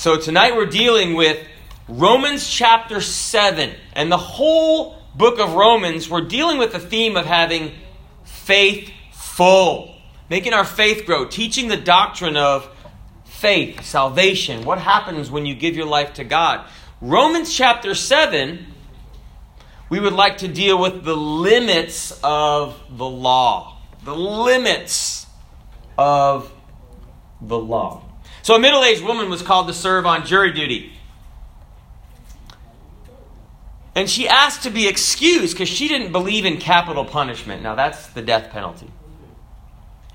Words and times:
So 0.00 0.16
tonight 0.16 0.56
we're 0.56 0.64
dealing 0.64 1.12
with 1.12 1.46
Romans 1.86 2.48
chapter 2.48 3.02
7. 3.02 3.70
And 3.92 4.10
the 4.10 4.16
whole 4.16 4.96
book 5.14 5.38
of 5.38 5.52
Romans, 5.52 6.08
we're 6.08 6.22
dealing 6.22 6.56
with 6.56 6.72
the 6.72 6.78
theme 6.78 7.18
of 7.18 7.26
having 7.26 7.72
faith 8.24 8.90
full, 9.12 9.94
making 10.30 10.54
our 10.54 10.64
faith 10.64 11.04
grow, 11.04 11.26
teaching 11.26 11.68
the 11.68 11.76
doctrine 11.76 12.38
of 12.38 12.66
faith, 13.26 13.84
salvation, 13.84 14.64
what 14.64 14.78
happens 14.78 15.30
when 15.30 15.44
you 15.44 15.54
give 15.54 15.76
your 15.76 15.84
life 15.84 16.14
to 16.14 16.24
God. 16.24 16.66
Romans 17.02 17.54
chapter 17.54 17.94
7, 17.94 18.66
we 19.90 20.00
would 20.00 20.14
like 20.14 20.38
to 20.38 20.48
deal 20.48 20.80
with 20.80 21.04
the 21.04 21.14
limits 21.14 22.18
of 22.24 22.74
the 22.88 23.04
law. 23.04 23.76
The 24.04 24.16
limits 24.16 25.26
of 25.98 26.50
the 27.42 27.58
law. 27.58 28.09
So, 28.50 28.56
a 28.56 28.58
middle 28.58 28.82
aged 28.82 29.04
woman 29.04 29.30
was 29.30 29.42
called 29.42 29.68
to 29.68 29.72
serve 29.72 30.06
on 30.06 30.26
jury 30.26 30.52
duty. 30.52 30.92
And 33.94 34.10
she 34.10 34.26
asked 34.26 34.64
to 34.64 34.70
be 34.70 34.88
excused 34.88 35.54
because 35.54 35.68
she 35.68 35.86
didn't 35.86 36.10
believe 36.10 36.44
in 36.44 36.56
capital 36.56 37.04
punishment. 37.04 37.62
Now, 37.62 37.76
that's 37.76 38.08
the 38.08 38.22
death 38.22 38.50
penalty. 38.50 38.90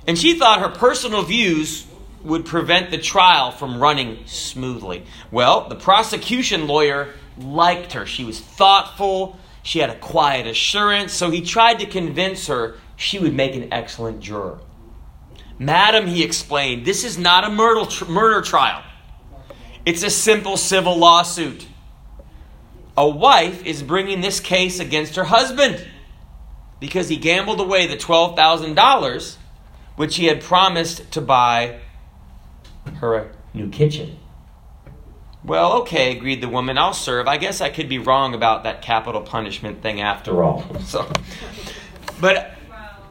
And 0.06 0.18
she 0.18 0.38
thought 0.38 0.60
her 0.60 0.68
personal 0.68 1.24
views 1.24 1.88
would 2.26 2.46
prevent 2.46 2.92
the 2.92 2.98
trial 2.98 3.52
from 3.52 3.80
running 3.80 4.26
smoothly. 4.26 5.06
Well, 5.32 5.70
the 5.70 5.76
prosecution 5.76 6.68
lawyer 6.68 7.14
liked 7.38 7.94
her. 7.94 8.06
She 8.06 8.26
was 8.26 8.42
thoughtful, 8.42 9.40
she 9.64 9.80
had 9.80 9.90
a 9.90 9.98
quiet 9.98 10.46
assurance, 10.46 11.14
so 11.14 11.32
he 11.32 11.40
tried 11.40 11.80
to 11.80 11.86
convince 11.86 12.48
her 12.48 12.76
she 12.98 13.18
would 13.18 13.34
make 13.34 13.56
an 13.56 13.72
excellent 13.72 14.20
juror. 14.20 14.60
Madam, 15.58 16.08
he 16.08 16.24
explained, 16.24 16.86
this 16.86 17.04
is 17.04 17.18
not 17.18 17.44
a 17.44 17.50
murder, 17.50 17.90
murder 18.08 18.42
trial. 18.42 18.84
It's 19.86 20.04
a 20.04 20.10
simple 20.10 20.58
civil 20.58 20.98
lawsuit. 20.98 21.68
A 22.98 23.08
wife 23.08 23.66
is 23.66 23.84
bringing 23.84 24.22
this 24.22 24.40
case 24.40 24.80
against 24.80 25.16
her 25.16 25.26
husband 25.26 25.86
because 26.80 27.10
he 27.10 27.18
gambled 27.18 27.60
away 27.60 27.88
the 27.88 27.98
$12,000 27.98 29.38
which 29.96 30.18
he 30.18 30.26
had 30.26 30.42
promised 30.42 31.12
to 31.12 31.22
buy 31.22 31.80
her 32.96 33.16
a 33.16 33.32
new 33.54 33.70
kitchen. 33.70 34.18
Well, 35.44 35.74
okay, 35.82 36.16
agreed 36.16 36.42
the 36.42 36.50
woman. 36.50 36.78
I'll 36.78 36.94
serve. 36.94 37.28
I 37.28 37.38
guess 37.38 37.62
I 37.62 37.70
could 37.70 37.88
be 37.88 38.00
wrong 38.00 38.34
about 38.34 38.64
that 38.64 38.82
capital 38.82 39.22
punishment 39.22 39.82
thing 39.82 40.02
after 40.02 40.44
all. 40.44 40.66
So, 40.82 41.12
but 42.20 42.52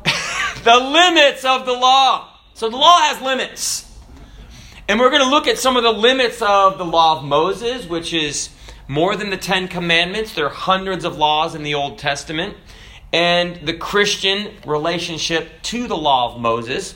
the 0.65 0.77
limits 0.77 1.45
of 1.45 1.67
the 1.67 1.73
law. 1.73 2.31
So 2.57 2.71
the 2.71 2.77
law 2.77 3.01
has 3.01 3.21
limits. 3.21 3.85
And 4.89 5.01
we're 5.01 5.11
going 5.11 5.23
to 5.23 5.29
look 5.29 5.49
at 5.49 5.59
some 5.59 5.77
of 5.77 5.83
the 5.83 5.93
limits 5.93 6.41
of 6.41 6.79
the 6.79 6.85
law 6.85 7.19
of 7.19 7.25
Moses, 7.25 7.89
which 7.89 8.15
is 8.15 8.49
more 8.87 9.17
than 9.17 9.31
the 9.31 9.37
Ten 9.37 9.67
Commandments. 9.67 10.37
There 10.37 10.47
are 10.47 10.51
hundreds 10.51 11.05
of 11.05 11.19
laws 11.19 11.57
in 11.57 11.65
the 11.65 11.75
Old 11.75 11.99
Testament. 11.99 12.57
And 13.13 13.67
the 13.67 13.73
Christian 13.73 14.55
relationship 14.65 15.63
to 15.63 15.89
the 15.89 15.97
law 15.97 16.33
of 16.33 16.41
Moses. 16.41 16.95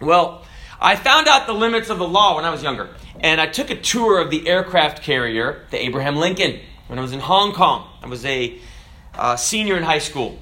Well, 0.00 0.46
I 0.80 0.96
found 0.96 1.28
out 1.28 1.46
the 1.46 1.52
limits 1.52 1.90
of 1.90 1.98
the 1.98 2.08
law 2.08 2.36
when 2.36 2.46
I 2.46 2.50
was 2.50 2.62
younger. 2.62 2.88
And 3.20 3.38
I 3.38 3.48
took 3.48 3.68
a 3.68 3.76
tour 3.76 4.18
of 4.18 4.30
the 4.30 4.48
aircraft 4.48 5.02
carrier, 5.02 5.66
the 5.70 5.84
Abraham 5.84 6.16
Lincoln, 6.16 6.58
when 6.86 6.98
I 6.98 7.02
was 7.02 7.12
in 7.12 7.20
Hong 7.20 7.52
Kong. 7.52 7.86
I 8.02 8.06
was 8.06 8.24
a 8.24 8.58
uh, 9.14 9.36
senior 9.36 9.76
in 9.76 9.82
high 9.82 9.98
school. 9.98 10.38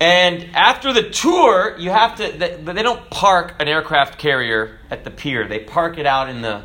And 0.00 0.54
after 0.54 0.92
the 0.92 1.08
tour, 1.10 1.76
you 1.78 1.90
have 1.90 2.16
to, 2.16 2.30
they, 2.36 2.56
they 2.56 2.82
don't 2.82 3.08
park 3.10 3.54
an 3.60 3.68
aircraft 3.68 4.18
carrier 4.18 4.78
at 4.90 5.04
the 5.04 5.10
pier. 5.10 5.46
They 5.46 5.60
park 5.60 5.98
it 5.98 6.06
out 6.06 6.28
in 6.28 6.42
the, 6.42 6.64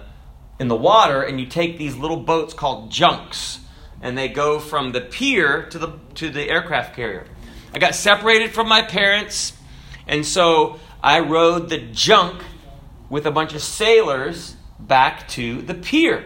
in 0.60 0.68
the 0.68 0.76
water, 0.76 1.22
and 1.22 1.40
you 1.40 1.46
take 1.46 1.78
these 1.78 1.96
little 1.96 2.18
boats 2.18 2.54
called 2.54 2.92
junks, 2.92 3.60
and 4.02 4.18
they 4.18 4.28
go 4.30 4.60
from 4.60 4.92
the 4.92 5.02
pier 5.02 5.64
to 5.68 5.80
the, 5.80 6.00
to 6.16 6.30
the 6.30 6.50
aircraft 6.50 6.96
carrier. 6.96 7.26
I 7.74 7.80
got 7.80 7.94
separated 7.94 8.52
from 8.52 8.68
my 8.68 8.82
parents, 8.82 9.54
and 10.08 10.26
so 10.26 10.80
I 11.04 11.20
rode 11.20 11.70
the 11.70 11.78
junk 11.78 12.42
with 13.10 13.26
a 13.26 13.32
bunch 13.32 13.54
of 13.54 13.62
sailors 13.62 14.56
back 14.80 15.28
to 15.30 15.62
the 15.62 15.76
pier. 15.76 16.24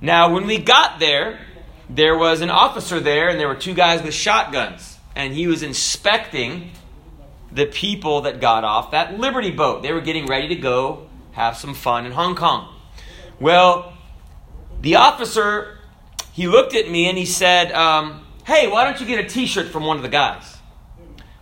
Now, 0.00 0.32
when 0.32 0.46
we 0.46 0.58
got 0.58 0.98
there, 0.98 1.40
there 1.90 2.16
was 2.16 2.40
an 2.40 2.50
officer 2.50 3.00
there, 3.00 3.28
and 3.28 3.38
there 3.38 3.48
were 3.48 3.54
two 3.54 3.74
guys 3.74 4.02
with 4.02 4.14
shotguns, 4.14 4.89
and 5.14 5.34
he 5.34 5.46
was 5.46 5.62
inspecting 5.62 6.70
the 7.52 7.66
people 7.66 8.22
that 8.22 8.40
got 8.40 8.64
off 8.64 8.92
that 8.92 9.18
Liberty 9.18 9.50
boat. 9.50 9.82
They 9.82 9.92
were 9.92 10.00
getting 10.00 10.26
ready 10.26 10.48
to 10.48 10.56
go 10.56 11.08
have 11.32 11.56
some 11.56 11.74
fun 11.74 12.06
in 12.06 12.12
Hong 12.12 12.34
Kong. 12.34 12.74
Well, 13.38 13.92
the 14.80 14.96
officer, 14.96 15.78
he 16.32 16.46
looked 16.46 16.74
at 16.74 16.88
me 16.90 17.08
and 17.08 17.18
he 17.18 17.26
said, 17.26 17.72
um, 17.72 18.26
Hey, 18.44 18.68
why 18.68 18.84
don't 18.84 19.00
you 19.00 19.06
get 19.06 19.24
a 19.24 19.28
t 19.28 19.46
shirt 19.46 19.68
from 19.68 19.84
one 19.84 19.96
of 19.96 20.02
the 20.02 20.08
guys? 20.08 20.58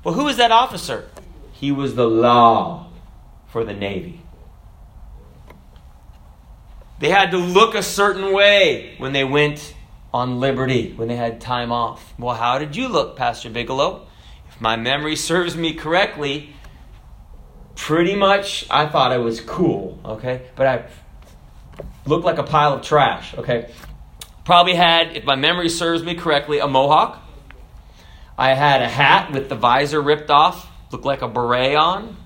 Well, 0.04 0.14
who 0.14 0.28
is 0.28 0.36
that 0.36 0.50
officer? 0.50 1.08
He 1.52 1.72
was 1.72 1.94
the 1.94 2.08
law 2.08 2.90
for 3.48 3.64
the 3.64 3.74
Navy. 3.74 4.22
They 6.98 7.10
had 7.10 7.30
to 7.30 7.38
look 7.38 7.74
a 7.74 7.82
certain 7.82 8.32
way 8.32 8.94
when 8.98 9.12
they 9.12 9.24
went 9.24 9.74
on 10.12 10.40
liberty, 10.40 10.92
when 10.94 11.08
they 11.08 11.16
had 11.16 11.40
time 11.40 11.70
off. 11.70 12.14
Well, 12.18 12.34
how 12.34 12.58
did 12.58 12.76
you 12.76 12.88
look, 12.88 13.16
Pastor 13.16 13.50
Bigelow? 13.50 14.06
If 14.48 14.60
my 14.60 14.76
memory 14.76 15.16
serves 15.16 15.56
me 15.56 15.74
correctly, 15.74 16.54
pretty 17.76 18.16
much 18.16 18.66
I 18.70 18.86
thought 18.86 19.12
I 19.12 19.18
was 19.18 19.40
cool, 19.40 19.98
okay? 20.04 20.46
But 20.56 20.66
I 20.66 20.84
looked 22.06 22.24
like 22.24 22.38
a 22.38 22.42
pile 22.42 22.72
of 22.72 22.82
trash, 22.82 23.36
okay? 23.36 23.70
Probably 24.44 24.74
had, 24.74 25.16
if 25.16 25.24
my 25.24 25.36
memory 25.36 25.68
serves 25.68 26.02
me 26.02 26.14
correctly, 26.14 26.58
a 26.58 26.66
mohawk. 26.66 27.22
I 28.38 28.54
had 28.54 28.82
a 28.82 28.88
hat 28.88 29.32
with 29.32 29.48
the 29.48 29.56
visor 29.56 30.00
ripped 30.00 30.30
off 30.30 30.68
looked 30.90 31.04
like 31.04 31.22
a 31.22 31.28
beret 31.28 31.76
on, 31.76 32.16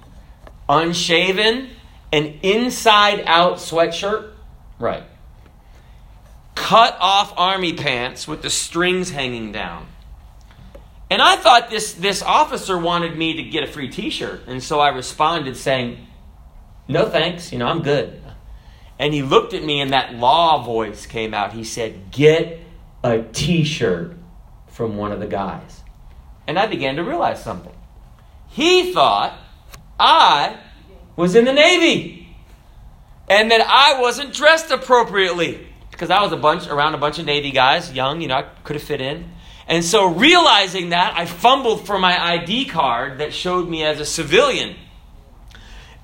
unshaven, 0.68 1.70
an 2.12 2.38
inside 2.42 3.24
out 3.26 3.56
sweatshirt. 3.56 4.32
Right. 4.78 5.04
Cut 6.54 6.96
off 7.00 7.32
army 7.36 7.72
pants 7.72 8.28
with 8.28 8.42
the 8.42 8.50
strings 8.50 9.10
hanging 9.10 9.52
down. 9.52 9.86
And 11.10 11.20
I 11.20 11.36
thought 11.36 11.68
this, 11.68 11.92
this 11.92 12.22
officer 12.22 12.78
wanted 12.78 13.16
me 13.16 13.34
to 13.34 13.42
get 13.42 13.64
a 13.64 13.66
free 13.66 13.90
t 13.90 14.10
shirt. 14.10 14.42
And 14.46 14.62
so 14.62 14.80
I 14.80 14.88
responded 14.88 15.56
saying, 15.56 16.06
No 16.88 17.08
thanks, 17.08 17.52
you 17.52 17.58
know, 17.58 17.66
I'm 17.66 17.82
good. 17.82 18.22
And 18.98 19.12
he 19.12 19.22
looked 19.22 19.52
at 19.52 19.62
me 19.62 19.80
and 19.80 19.92
that 19.92 20.14
law 20.14 20.62
voice 20.62 21.06
came 21.06 21.34
out. 21.34 21.52
He 21.52 21.64
said, 21.64 22.10
Get 22.10 22.60
a 23.04 23.22
t 23.22 23.64
shirt 23.64 24.16
from 24.68 24.96
one 24.96 25.12
of 25.12 25.20
the 25.20 25.26
guys. 25.26 25.82
And 26.46 26.58
I 26.58 26.66
began 26.66 26.96
to 26.96 27.04
realize 27.04 27.42
something. 27.42 27.74
He 28.48 28.92
thought 28.92 29.36
I 29.98 30.58
was 31.16 31.34
in 31.34 31.44
the 31.44 31.52
Navy 31.52 32.36
and 33.28 33.50
that 33.50 33.60
I 33.60 34.00
wasn't 34.00 34.32
dressed 34.34 34.70
appropriately 34.70 35.71
because 35.92 36.10
I 36.10 36.20
was 36.20 36.32
a 36.32 36.36
bunch 36.36 36.66
around 36.66 36.94
a 36.94 36.98
bunch 36.98 37.20
of 37.20 37.26
Navy 37.26 37.52
guys, 37.52 37.92
young, 37.92 38.20
you 38.20 38.28
know, 38.28 38.36
I 38.36 38.42
could 38.64 38.74
have 38.74 38.82
fit 38.82 39.00
in. 39.00 39.30
And 39.68 39.84
so 39.84 40.06
realizing 40.06 40.88
that, 40.88 41.16
I 41.16 41.26
fumbled 41.26 41.86
for 41.86 41.98
my 41.98 42.20
ID 42.20 42.64
card 42.64 43.18
that 43.18 43.32
showed 43.32 43.68
me 43.68 43.84
as 43.84 44.00
a 44.00 44.04
civilian 44.04 44.74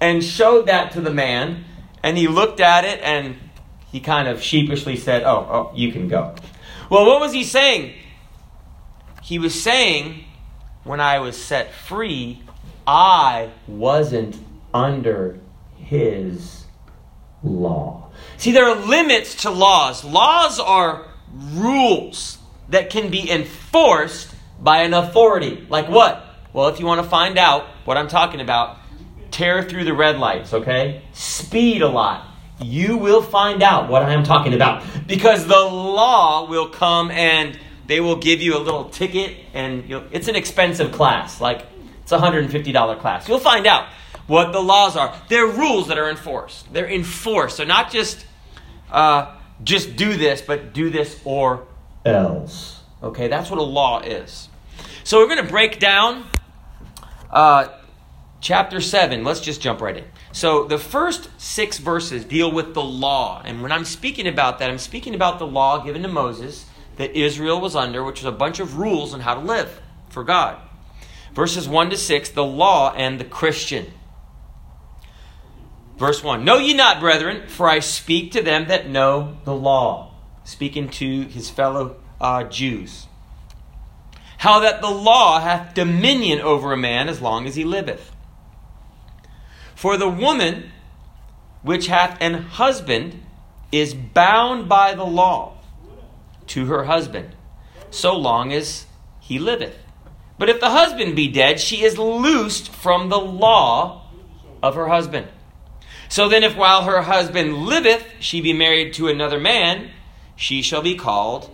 and 0.00 0.22
showed 0.22 0.66
that 0.66 0.92
to 0.92 1.00
the 1.00 1.10
man 1.10 1.64
and 2.02 2.16
he 2.16 2.28
looked 2.28 2.60
at 2.60 2.84
it 2.84 3.00
and 3.02 3.36
he 3.90 4.00
kind 4.00 4.28
of 4.28 4.42
sheepishly 4.42 4.96
said, 4.96 5.22
"Oh, 5.24 5.46
oh, 5.50 5.72
you 5.74 5.92
can 5.92 6.08
go." 6.08 6.34
Well, 6.90 7.06
what 7.06 7.20
was 7.20 7.32
he 7.32 7.44
saying? 7.44 7.94
He 9.22 9.38
was 9.38 9.60
saying 9.60 10.24
when 10.84 11.00
I 11.00 11.18
was 11.18 11.36
set 11.36 11.72
free, 11.72 12.42
I 12.86 13.50
wasn't 13.66 14.38
under 14.72 15.40
his 15.76 16.64
law. 17.42 18.07
See, 18.38 18.52
there 18.52 18.68
are 18.68 18.76
limits 18.76 19.42
to 19.42 19.50
laws. 19.50 20.04
Laws 20.04 20.58
are 20.58 21.06
rules 21.52 22.38
that 22.68 22.88
can 22.90 23.10
be 23.10 23.30
enforced 23.30 24.34
by 24.60 24.82
an 24.82 24.94
authority. 24.94 25.66
Like 25.68 25.88
what? 25.88 26.24
Well, 26.52 26.68
if 26.68 26.80
you 26.80 26.86
want 26.86 27.02
to 27.02 27.08
find 27.08 27.36
out 27.36 27.66
what 27.84 27.96
I'm 27.96 28.08
talking 28.08 28.40
about, 28.40 28.78
tear 29.30 29.62
through 29.62 29.84
the 29.84 29.92
red 29.92 30.18
lights, 30.18 30.54
okay? 30.54 31.02
Speed 31.12 31.82
a 31.82 31.88
lot. 31.88 32.26
You 32.60 32.96
will 32.96 33.22
find 33.22 33.62
out 33.62 33.90
what 33.90 34.02
I'm 34.02 34.24
talking 34.24 34.54
about 34.54 34.84
because 35.06 35.46
the 35.46 35.60
law 35.60 36.48
will 36.48 36.68
come 36.68 37.10
and 37.10 37.58
they 37.86 38.00
will 38.00 38.16
give 38.16 38.42
you 38.42 38.56
a 38.56 38.58
little 38.58 38.90
ticket, 38.90 39.36
and 39.54 39.84
it's 40.12 40.28
an 40.28 40.36
expensive 40.36 40.92
class. 40.92 41.40
Like, 41.40 41.66
it's 42.02 42.12
a 42.12 42.18
$150 42.18 43.00
class. 43.00 43.28
You'll 43.28 43.38
find 43.38 43.66
out 43.66 43.88
what 44.26 44.52
the 44.52 44.60
laws 44.60 44.96
are. 44.96 45.16
They're 45.28 45.46
rules 45.46 45.88
that 45.88 45.98
are 45.98 46.10
enforced. 46.10 46.70
They're 46.72 46.88
enforced. 46.88 47.56
So, 47.56 47.64
not 47.64 47.90
just, 47.90 48.26
uh, 48.90 49.36
just 49.62 49.96
do 49.96 50.16
this, 50.16 50.40
but 50.40 50.72
do 50.72 50.90
this 50.90 51.20
or 51.24 51.66
else. 52.04 52.82
Okay, 53.02 53.28
that's 53.28 53.50
what 53.50 53.58
a 53.58 53.62
law 53.62 54.00
is. 54.00 54.48
So, 55.04 55.18
we're 55.18 55.28
going 55.28 55.44
to 55.44 55.50
break 55.50 55.78
down 55.78 56.26
uh, 57.30 57.68
chapter 58.40 58.80
7, 58.80 59.24
let's 59.24 59.40
just 59.40 59.60
jump 59.60 59.80
right 59.80 59.96
in. 59.96 60.04
So, 60.32 60.64
the 60.64 60.78
first 60.78 61.28
six 61.38 61.78
verses 61.78 62.24
deal 62.24 62.50
with 62.50 62.74
the 62.74 62.82
law. 62.82 63.42
And 63.44 63.62
when 63.62 63.72
I'm 63.72 63.84
speaking 63.84 64.26
about 64.26 64.58
that, 64.58 64.70
I'm 64.70 64.78
speaking 64.78 65.14
about 65.14 65.38
the 65.38 65.46
law 65.46 65.84
given 65.84 66.02
to 66.02 66.08
Moses 66.08 66.66
that 66.96 67.16
Israel 67.16 67.60
was 67.60 67.76
under, 67.76 68.02
which 68.04 68.20
was 68.20 68.26
a 68.26 68.36
bunch 68.36 68.60
of 68.60 68.78
rules 68.78 69.14
on 69.14 69.20
how 69.20 69.34
to 69.34 69.40
live 69.40 69.80
for 70.08 70.24
God. 70.24 70.58
Verses 71.34 71.68
1 71.68 71.90
to 71.90 71.96
6, 71.96 72.30
the 72.30 72.44
law 72.44 72.92
and 72.94 73.20
the 73.20 73.24
Christian. 73.24 73.86
Verse 75.98 76.22
1 76.22 76.44
Know 76.44 76.58
ye 76.58 76.74
not, 76.74 77.00
brethren, 77.00 77.48
for 77.48 77.68
I 77.68 77.80
speak 77.80 78.32
to 78.32 78.42
them 78.42 78.68
that 78.68 78.88
know 78.88 79.38
the 79.44 79.54
law, 79.54 80.14
speaking 80.44 80.88
to 80.90 81.22
his 81.22 81.50
fellow 81.50 81.96
uh, 82.20 82.44
Jews. 82.44 83.06
How 84.38 84.60
that 84.60 84.80
the 84.80 84.90
law 84.90 85.40
hath 85.40 85.74
dominion 85.74 86.40
over 86.40 86.72
a 86.72 86.76
man 86.76 87.08
as 87.08 87.20
long 87.20 87.46
as 87.46 87.56
he 87.56 87.64
liveth. 87.64 88.12
For 89.74 89.96
the 89.96 90.08
woman 90.08 90.70
which 91.62 91.88
hath 91.88 92.16
an 92.20 92.34
husband 92.34 93.20
is 93.72 93.92
bound 93.94 94.68
by 94.68 94.94
the 94.94 95.04
law 95.04 95.58
to 96.46 96.66
her 96.66 96.84
husband, 96.84 97.34
so 97.90 98.16
long 98.16 98.52
as 98.52 98.86
he 99.20 99.40
liveth. 99.40 99.76
But 100.38 100.48
if 100.48 100.60
the 100.60 100.70
husband 100.70 101.16
be 101.16 101.26
dead, 101.26 101.58
she 101.58 101.82
is 101.82 101.98
loosed 101.98 102.70
from 102.70 103.08
the 103.08 103.18
law 103.18 104.08
of 104.62 104.76
her 104.76 104.86
husband. 104.86 105.28
So 106.08 106.28
then, 106.28 106.42
if 106.42 106.56
while 106.56 106.84
her 106.84 107.02
husband 107.02 107.54
liveth, 107.54 108.04
she 108.20 108.40
be 108.40 108.52
married 108.52 108.94
to 108.94 109.08
another 109.08 109.38
man, 109.38 109.90
she 110.36 110.62
shall 110.62 110.82
be 110.82 110.94
called 110.94 111.50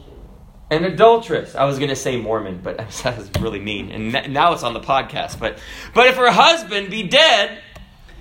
an 0.70 0.84
adulteress. 0.84 1.54
I 1.54 1.64
was 1.64 1.78
going 1.78 1.90
to 1.90 1.96
say 1.96 2.16
Mormon, 2.16 2.60
but 2.62 2.76
that 3.02 3.18
was 3.18 3.30
really 3.40 3.60
mean. 3.60 3.90
And 3.90 4.32
now 4.32 4.52
it's 4.52 4.62
on 4.62 4.74
the 4.74 4.80
podcast. 4.80 5.38
But, 5.38 5.58
but 5.94 6.08
if 6.08 6.16
her 6.16 6.30
husband 6.30 6.90
be 6.90 7.02
dead, 7.02 7.58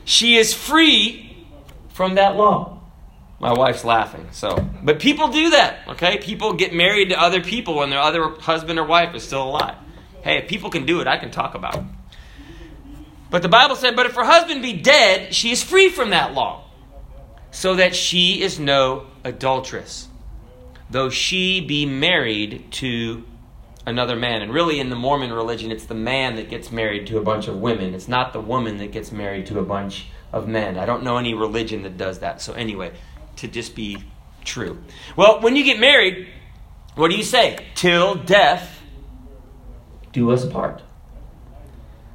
she 0.05 0.37
is 0.37 0.53
free 0.53 1.45
from 1.89 2.15
that 2.15 2.35
law. 2.35 2.81
My 3.39 3.53
wife's 3.53 3.83
laughing. 3.83 4.29
So, 4.31 4.55
but 4.81 4.99
people 4.99 5.27
do 5.27 5.49
that, 5.49 5.87
okay? 5.89 6.17
People 6.17 6.53
get 6.53 6.73
married 6.73 7.09
to 7.09 7.21
other 7.21 7.41
people 7.41 7.75
when 7.75 7.89
their 7.89 7.99
other 7.99 8.29
husband 8.29 8.79
or 8.79 8.85
wife 8.85 9.13
is 9.15 9.23
still 9.23 9.43
alive. 9.43 9.75
Hey, 10.23 10.37
if 10.37 10.47
people 10.47 10.69
can 10.69 10.85
do 10.85 11.01
it, 11.01 11.07
I 11.07 11.17
can 11.17 11.29
talk 11.29 11.53
about 11.53 11.75
it. 11.75 11.83
But 13.33 13.41
the 13.41 13.49
Bible 13.49 13.75
said, 13.75 13.95
But 13.95 14.05
if 14.05 14.13
her 14.13 14.25
husband 14.25 14.61
be 14.61 14.73
dead, 14.73 15.33
she 15.33 15.49
is 15.49 15.63
free 15.63 15.89
from 15.89 16.11
that 16.11 16.35
law, 16.35 16.65
so 17.49 17.73
that 17.73 17.95
she 17.95 18.43
is 18.43 18.59
no 18.59 19.07
adulteress, 19.23 20.07
though 20.91 21.09
she 21.09 21.59
be 21.59 21.87
married 21.87 22.71
to 22.73 23.23
another 23.87 24.15
man. 24.15 24.43
And 24.43 24.53
really, 24.53 24.79
in 24.79 24.91
the 24.91 24.95
Mormon 24.95 25.33
religion, 25.33 25.71
it's 25.71 25.85
the 25.85 25.95
man 25.95 26.35
that 26.35 26.47
gets 26.47 26.71
married 26.71 27.07
to 27.07 27.17
a 27.17 27.23
bunch 27.23 27.47
of 27.47 27.59
women. 27.59 27.95
It's 27.95 28.07
not 28.07 28.33
the 28.33 28.39
woman 28.39 28.77
that 28.77 28.91
gets 28.91 29.11
married 29.11 29.47
to 29.47 29.57
a 29.57 29.63
bunch 29.63 30.05
of 30.31 30.47
men. 30.47 30.77
I 30.77 30.85
don't 30.85 31.01
know 31.01 31.17
any 31.17 31.33
religion 31.33 31.81
that 31.81 31.97
does 31.97 32.19
that. 32.19 32.39
So, 32.39 32.53
anyway, 32.53 32.91
to 33.37 33.47
just 33.47 33.73
be 33.73 33.97
true. 34.45 34.77
Well, 35.15 35.41
when 35.41 35.55
you 35.55 35.63
get 35.63 35.79
married, 35.79 36.27
what 36.93 37.09
do 37.09 37.17
you 37.17 37.23
say? 37.23 37.65
Till 37.73 38.13
death 38.13 38.79
do 40.11 40.29
us 40.29 40.43
apart. 40.43 40.83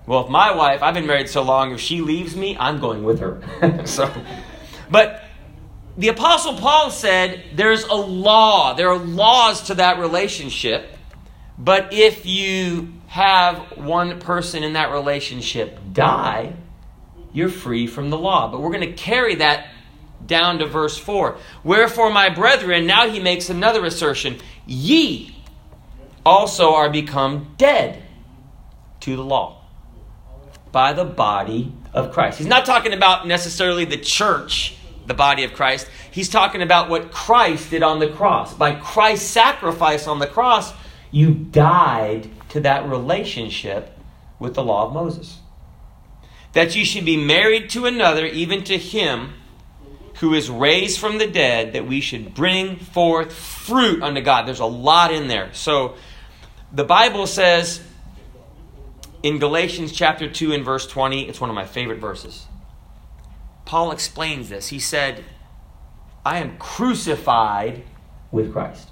Well, 0.09 0.25
if 0.25 0.31
my 0.31 0.57
wife, 0.57 0.83
I've 0.83 0.95
been 0.95 1.07
married 1.07 1.29
so 1.29 1.43
long, 1.43 1.73
if 1.73 1.81
she 1.81 2.01
leaves 2.01 2.35
me, 2.35 2.57
I'm 2.59 2.81
going 2.81 3.05
with 3.05 3.21
her. 3.21 3.41
so, 3.85 4.11
but 4.91 5.23
the 5.97 6.09
Apostle 6.09 6.55
Paul 6.55 6.91
said 6.91 7.45
there's 7.55 7.85
a 7.85 7.95
law. 7.95 8.75
There 8.75 8.89
are 8.89 8.99
laws 8.99 9.63
to 9.69 9.75
that 9.75 10.01
relationship 10.01 10.99
but 11.59 11.93
if 11.93 12.25
you 12.25 12.93
have 13.09 13.77
one 13.77 14.21
person 14.21 14.63
in 14.63 14.75
that 14.75 14.93
relationship 14.93 15.79
die, 15.93 16.55
you're 17.33 17.49
free 17.49 17.89
from 17.89 18.11
the 18.11 18.19
law. 18.19 18.51
But 18.51 18.61
we're 18.61 18.71
going 18.71 18.89
to 18.89 18.93
carry 18.93 19.35
that 19.37 19.69
down 20.25 20.59
to 20.61 20.67
verse 20.67 20.97
4. 20.97 21.37
Wherefore, 21.65 22.11
my 22.11 22.29
brethren, 22.29 22.87
now 22.87 23.09
he 23.09 23.19
makes 23.19 23.51
another 23.51 23.85
assertion 23.85 24.39
ye 24.67 25.35
also 26.25 26.75
are 26.75 26.91
become 26.91 27.55
dead 27.57 28.03
to 29.01 29.17
the 29.17 29.25
law 29.25 29.58
by 30.73 30.93
the 30.93 31.05
body 31.05 31.73
of 31.93 32.13
Christ. 32.13 32.39
He's 32.39 32.47
not 32.47 32.67
talking 32.67 32.93
about 32.93 33.27
necessarily 33.27 33.85
the 33.85 33.99
church, 33.99 34.77
the 35.07 35.15
body 35.15 35.45
of 35.45 35.53
Christ. 35.53 35.89
He's 36.11 36.29
talking 36.29 36.63
about 36.63 36.89
what 36.91 37.11
Christ 37.11 37.71
did 37.71 37.83
on 37.83 37.99
the 37.99 38.09
cross. 38.09 38.55
By 38.55 38.75
Christ's 38.75 39.29
sacrifice 39.29 40.07
on 40.07 40.19
the 40.19 40.27
cross, 40.27 40.73
you 41.11 41.33
died 41.35 42.31
to 42.51 42.61
that 42.61 42.89
relationship 42.89 43.97
with 44.39 44.55
the 44.55 44.65
law 44.65 44.87
of 44.87 44.93
Moses. 44.93 45.39
That 46.53 46.77
you 46.77 46.85
should 46.85 47.05
be 47.05 47.17
married 47.17 47.71
to 47.71 47.87
another, 47.87 48.27
even 48.27 48.65
to 48.65 48.79
him 48.79 49.35
who 50.21 50.35
is 50.35 50.51
raised 50.51 50.99
from 50.99 51.19
the 51.19 51.27
dead, 51.27 51.75
that 51.75 51.87
we 51.87 52.01
should 52.01 52.35
bring 52.35 52.77
forth 52.77 53.33
fruit 53.33 54.03
unto 54.03 54.21
God. 54.21 54.47
There's 54.47 54.61
a 54.61 54.67
lot 54.67 55.13
in 55.13 55.29
there. 55.29 55.53
So 55.53 55.95
the 56.73 56.85
Bible 56.85 57.27
says 57.27 57.81
in 59.23 59.39
Galatians 59.39 59.93
chapter 59.93 60.29
2 60.31 60.53
and 60.53 60.65
verse 60.65 60.87
20, 60.87 61.29
it's 61.29 61.41
one 61.41 61.51
of 61.51 61.57
my 61.57 61.67
favorite 61.67 62.01
verses. 62.01 62.47
Paul 63.65 63.91
explains 63.91 64.49
this. 64.49 64.69
He 64.69 64.79
said, 64.79 65.25
I 66.25 66.39
am 66.39 66.57
crucified 66.59 67.85
with 68.31 68.53
Christ. 68.53 68.89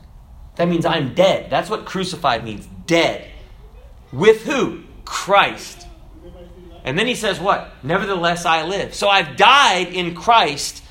That 0.56 0.68
means 0.68 0.84
I'm 0.84 1.14
dead. 1.14 1.50
That's 1.50 1.70
what 1.70 1.84
crucified 1.84 2.44
means 2.44 2.66
dead. 2.86 3.30
With 4.12 4.44
who? 4.44 4.82
Christ. 5.04 5.86
And 6.84 6.98
then 6.98 7.06
he 7.06 7.14
says, 7.14 7.40
What? 7.40 7.72
Nevertheless, 7.82 8.46
I 8.46 8.64
live. 8.64 8.94
So 8.94 9.08
I've 9.08 9.36
died 9.36 9.88
in 9.88 10.14
Christ 10.14 10.82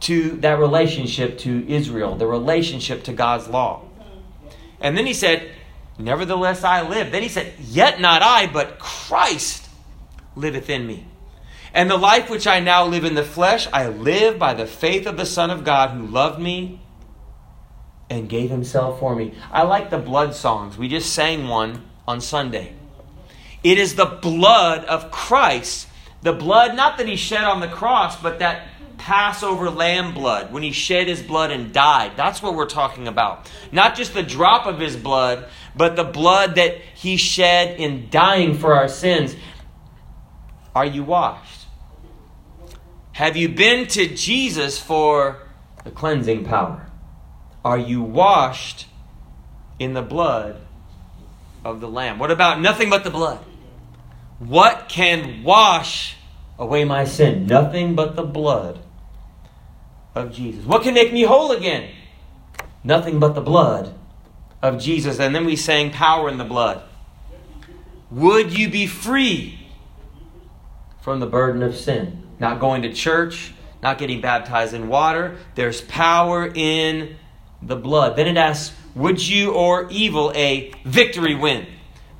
to 0.00 0.32
that 0.38 0.58
relationship 0.58 1.38
to 1.38 1.66
Israel, 1.68 2.16
the 2.16 2.26
relationship 2.26 3.04
to 3.04 3.12
God's 3.12 3.48
law. 3.48 3.82
And 4.80 4.96
then 4.96 5.06
he 5.06 5.14
said, 5.14 5.50
Nevertheless, 5.98 6.62
I 6.62 6.86
live. 6.86 7.10
Then 7.10 7.22
he 7.22 7.28
said, 7.28 7.54
Yet 7.58 8.00
not 8.00 8.22
I, 8.22 8.46
but 8.46 8.78
Christ 8.78 9.68
liveth 10.34 10.68
in 10.68 10.86
me. 10.86 11.06
And 11.72 11.90
the 11.90 11.96
life 11.96 12.30
which 12.30 12.46
I 12.46 12.60
now 12.60 12.86
live 12.86 13.04
in 13.04 13.14
the 13.14 13.22
flesh, 13.22 13.68
I 13.72 13.88
live 13.88 14.38
by 14.38 14.54
the 14.54 14.66
faith 14.66 15.06
of 15.06 15.16
the 15.16 15.26
Son 15.26 15.50
of 15.50 15.64
God 15.64 15.90
who 15.90 16.06
loved 16.06 16.40
me 16.40 16.80
and 18.08 18.28
gave 18.28 18.50
himself 18.50 19.00
for 19.00 19.16
me. 19.16 19.34
I 19.50 19.62
like 19.62 19.90
the 19.90 19.98
blood 19.98 20.34
songs. 20.34 20.78
We 20.78 20.88
just 20.88 21.12
sang 21.12 21.48
one 21.48 21.84
on 22.06 22.20
Sunday. 22.20 22.74
It 23.64 23.78
is 23.78 23.94
the 23.94 24.06
blood 24.06 24.84
of 24.84 25.10
Christ. 25.10 25.88
The 26.22 26.32
blood, 26.32 26.76
not 26.76 26.98
that 26.98 27.08
he 27.08 27.16
shed 27.16 27.44
on 27.44 27.60
the 27.60 27.68
cross, 27.68 28.20
but 28.20 28.38
that 28.38 28.68
Passover 28.96 29.70
lamb 29.70 30.14
blood, 30.14 30.52
when 30.52 30.62
he 30.62 30.72
shed 30.72 31.08
his 31.08 31.22
blood 31.22 31.50
and 31.50 31.72
died. 31.72 32.12
That's 32.16 32.42
what 32.42 32.54
we're 32.54 32.66
talking 32.66 33.08
about. 33.08 33.50
Not 33.70 33.94
just 33.94 34.14
the 34.14 34.22
drop 34.22 34.66
of 34.66 34.78
his 34.78 34.96
blood, 34.96 35.46
but 35.76 35.94
the 35.94 36.04
blood 36.04 36.54
that 36.54 36.78
he 36.94 37.16
shed 37.16 37.78
in 37.78 38.08
dying 38.10 38.54
for 38.54 38.74
our 38.74 38.88
sins. 38.88 39.36
Are 40.74 40.86
you 40.86 41.04
washed? 41.04 41.66
Have 43.12 43.36
you 43.36 43.48
been 43.48 43.86
to 43.88 44.14
Jesus 44.14 44.78
for 44.78 45.46
the 45.84 45.90
cleansing 45.90 46.44
power? 46.44 46.90
Are 47.64 47.78
you 47.78 48.02
washed 48.02 48.86
in 49.78 49.94
the 49.94 50.02
blood 50.02 50.60
of 51.64 51.80
the 51.80 51.88
Lamb? 51.88 52.18
What 52.18 52.30
about 52.30 52.60
nothing 52.60 52.90
but 52.90 53.04
the 53.04 53.10
blood? 53.10 53.38
What 54.38 54.88
can 54.88 55.42
wash 55.42 56.16
away 56.58 56.84
my 56.84 57.04
sin? 57.04 57.46
Nothing 57.46 57.94
but 57.94 58.16
the 58.16 58.22
blood 58.22 58.80
of 60.14 60.32
Jesus. 60.32 60.64
What 60.64 60.82
can 60.82 60.94
make 60.94 61.12
me 61.12 61.22
whole 61.22 61.52
again? 61.52 61.90
Nothing 62.84 63.18
but 63.18 63.34
the 63.34 63.40
blood 63.40 63.94
of 64.62 64.78
Jesus. 64.80 65.18
And 65.18 65.34
then 65.34 65.44
we 65.44 65.56
sang 65.56 65.90
power 65.90 66.28
in 66.28 66.38
the 66.38 66.44
blood. 66.44 66.82
Would 68.10 68.56
you 68.56 68.68
be 68.68 68.86
free 68.86 69.68
from 71.00 71.20
the 71.20 71.26
burden 71.26 71.62
of 71.62 71.76
sin? 71.76 72.22
Not 72.38 72.60
going 72.60 72.82
to 72.82 72.92
church, 72.92 73.52
not 73.82 73.98
getting 73.98 74.20
baptized 74.20 74.74
in 74.74 74.88
water. 74.88 75.36
There's 75.54 75.80
power 75.80 76.50
in 76.54 77.16
the 77.62 77.76
blood. 77.76 78.16
Then 78.16 78.28
it 78.28 78.36
asks, 78.36 78.74
Would 78.94 79.26
you 79.26 79.52
or 79.52 79.88
evil 79.90 80.32
a 80.34 80.72
victory 80.84 81.34
win? 81.34 81.66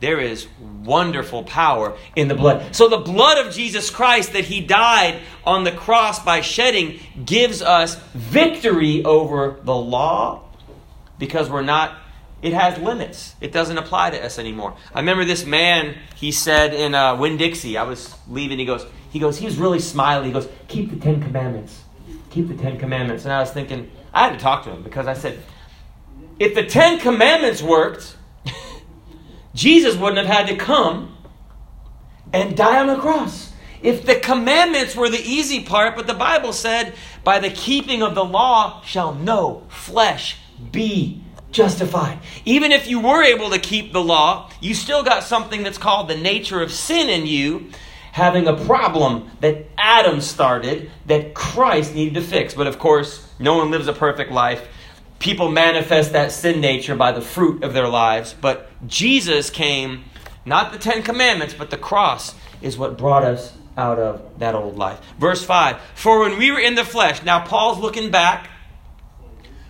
There 0.00 0.20
is 0.20 0.46
wonderful 0.60 1.44
power 1.44 1.96
in 2.14 2.28
the 2.28 2.34
blood. 2.34 2.74
So, 2.74 2.88
the 2.88 2.98
blood 2.98 3.44
of 3.44 3.54
Jesus 3.54 3.88
Christ 3.88 4.34
that 4.34 4.44
He 4.44 4.60
died 4.60 5.20
on 5.44 5.64
the 5.64 5.72
cross 5.72 6.22
by 6.22 6.42
shedding 6.42 7.00
gives 7.24 7.62
us 7.62 7.96
victory 8.12 9.04
over 9.04 9.56
the 9.62 9.74
law 9.74 10.42
because 11.18 11.48
we're 11.48 11.62
not, 11.62 11.96
it 12.46 12.52
has 12.52 12.78
limits. 12.78 13.34
It 13.40 13.50
doesn't 13.50 13.76
apply 13.76 14.10
to 14.10 14.24
us 14.24 14.38
anymore. 14.38 14.76
I 14.94 15.00
remember 15.00 15.24
this 15.24 15.44
man, 15.44 15.96
he 16.14 16.30
said 16.30 16.72
in 16.72 16.94
uh, 16.94 17.16
Dixie, 17.36 17.76
I 17.76 17.82
was 17.82 18.14
leaving, 18.28 18.60
he 18.60 18.64
goes, 18.64 18.86
he 19.10 19.18
goes, 19.18 19.36
he 19.36 19.46
was 19.46 19.56
really 19.56 19.80
smiley. 19.80 20.28
He 20.28 20.32
goes, 20.32 20.48
Keep 20.68 20.90
the 20.90 20.96
Ten 20.96 21.20
Commandments. 21.20 21.82
Keep 22.30 22.46
the 22.46 22.54
Ten 22.54 22.78
Commandments. 22.78 23.24
And 23.24 23.32
I 23.32 23.40
was 23.40 23.50
thinking, 23.50 23.90
I 24.14 24.28
had 24.28 24.34
to 24.34 24.38
talk 24.38 24.62
to 24.62 24.70
him 24.70 24.84
because 24.84 25.08
I 25.08 25.14
said, 25.14 25.40
if 26.38 26.54
the 26.54 26.64
Ten 26.64 27.00
Commandments 27.00 27.62
worked, 27.62 28.16
Jesus 29.54 29.96
wouldn't 29.96 30.24
have 30.24 30.32
had 30.32 30.46
to 30.46 30.56
come 30.56 31.18
and 32.32 32.56
die 32.56 32.78
on 32.78 32.86
the 32.86 32.96
cross. 32.96 33.52
If 33.82 34.06
the 34.06 34.20
commandments 34.20 34.94
were 34.94 35.08
the 35.08 35.20
easy 35.20 35.64
part, 35.64 35.96
but 35.96 36.06
the 36.06 36.14
Bible 36.14 36.52
said, 36.52 36.94
by 37.24 37.40
the 37.40 37.50
keeping 37.50 38.04
of 38.04 38.14
the 38.14 38.24
law 38.24 38.82
shall 38.82 39.14
no 39.14 39.64
flesh 39.68 40.38
be 40.70 41.24
justified. 41.50 42.18
Even 42.44 42.72
if 42.72 42.88
you 42.88 43.00
were 43.00 43.22
able 43.22 43.50
to 43.50 43.58
keep 43.58 43.92
the 43.92 44.02
law, 44.02 44.50
you 44.60 44.74
still 44.74 45.02
got 45.02 45.22
something 45.22 45.62
that's 45.62 45.78
called 45.78 46.08
the 46.08 46.16
nature 46.16 46.60
of 46.60 46.70
sin 46.70 47.08
in 47.08 47.26
you, 47.26 47.70
having 48.12 48.46
a 48.46 48.56
problem 48.64 49.30
that 49.40 49.66
Adam 49.76 50.20
started 50.20 50.90
that 51.06 51.34
Christ 51.34 51.94
needed 51.94 52.14
to 52.14 52.22
fix. 52.22 52.54
But 52.54 52.66
of 52.66 52.78
course, 52.78 53.28
no 53.38 53.56
one 53.56 53.70
lives 53.70 53.88
a 53.88 53.92
perfect 53.92 54.32
life. 54.32 54.66
People 55.18 55.50
manifest 55.50 56.12
that 56.12 56.32
sin 56.32 56.60
nature 56.60 56.94
by 56.94 57.12
the 57.12 57.20
fruit 57.20 57.62
of 57.62 57.72
their 57.72 57.88
lives. 57.88 58.34
But 58.38 58.70
Jesus 58.86 59.50
came, 59.50 60.04
not 60.44 60.72
the 60.72 60.78
Ten 60.78 61.02
Commandments, 61.02 61.54
but 61.54 61.70
the 61.70 61.78
cross 61.78 62.34
is 62.60 62.76
what 62.76 62.98
brought 62.98 63.24
us 63.24 63.52
out 63.76 63.98
of 63.98 64.38
that 64.38 64.54
old 64.54 64.76
life. 64.76 65.00
Verse 65.18 65.44
5 65.44 65.78
For 65.94 66.20
when 66.20 66.38
we 66.38 66.50
were 66.50 66.60
in 66.60 66.74
the 66.74 66.84
flesh, 66.84 67.22
now 67.22 67.44
Paul's 67.44 67.78
looking 67.78 68.10
back 68.10 68.48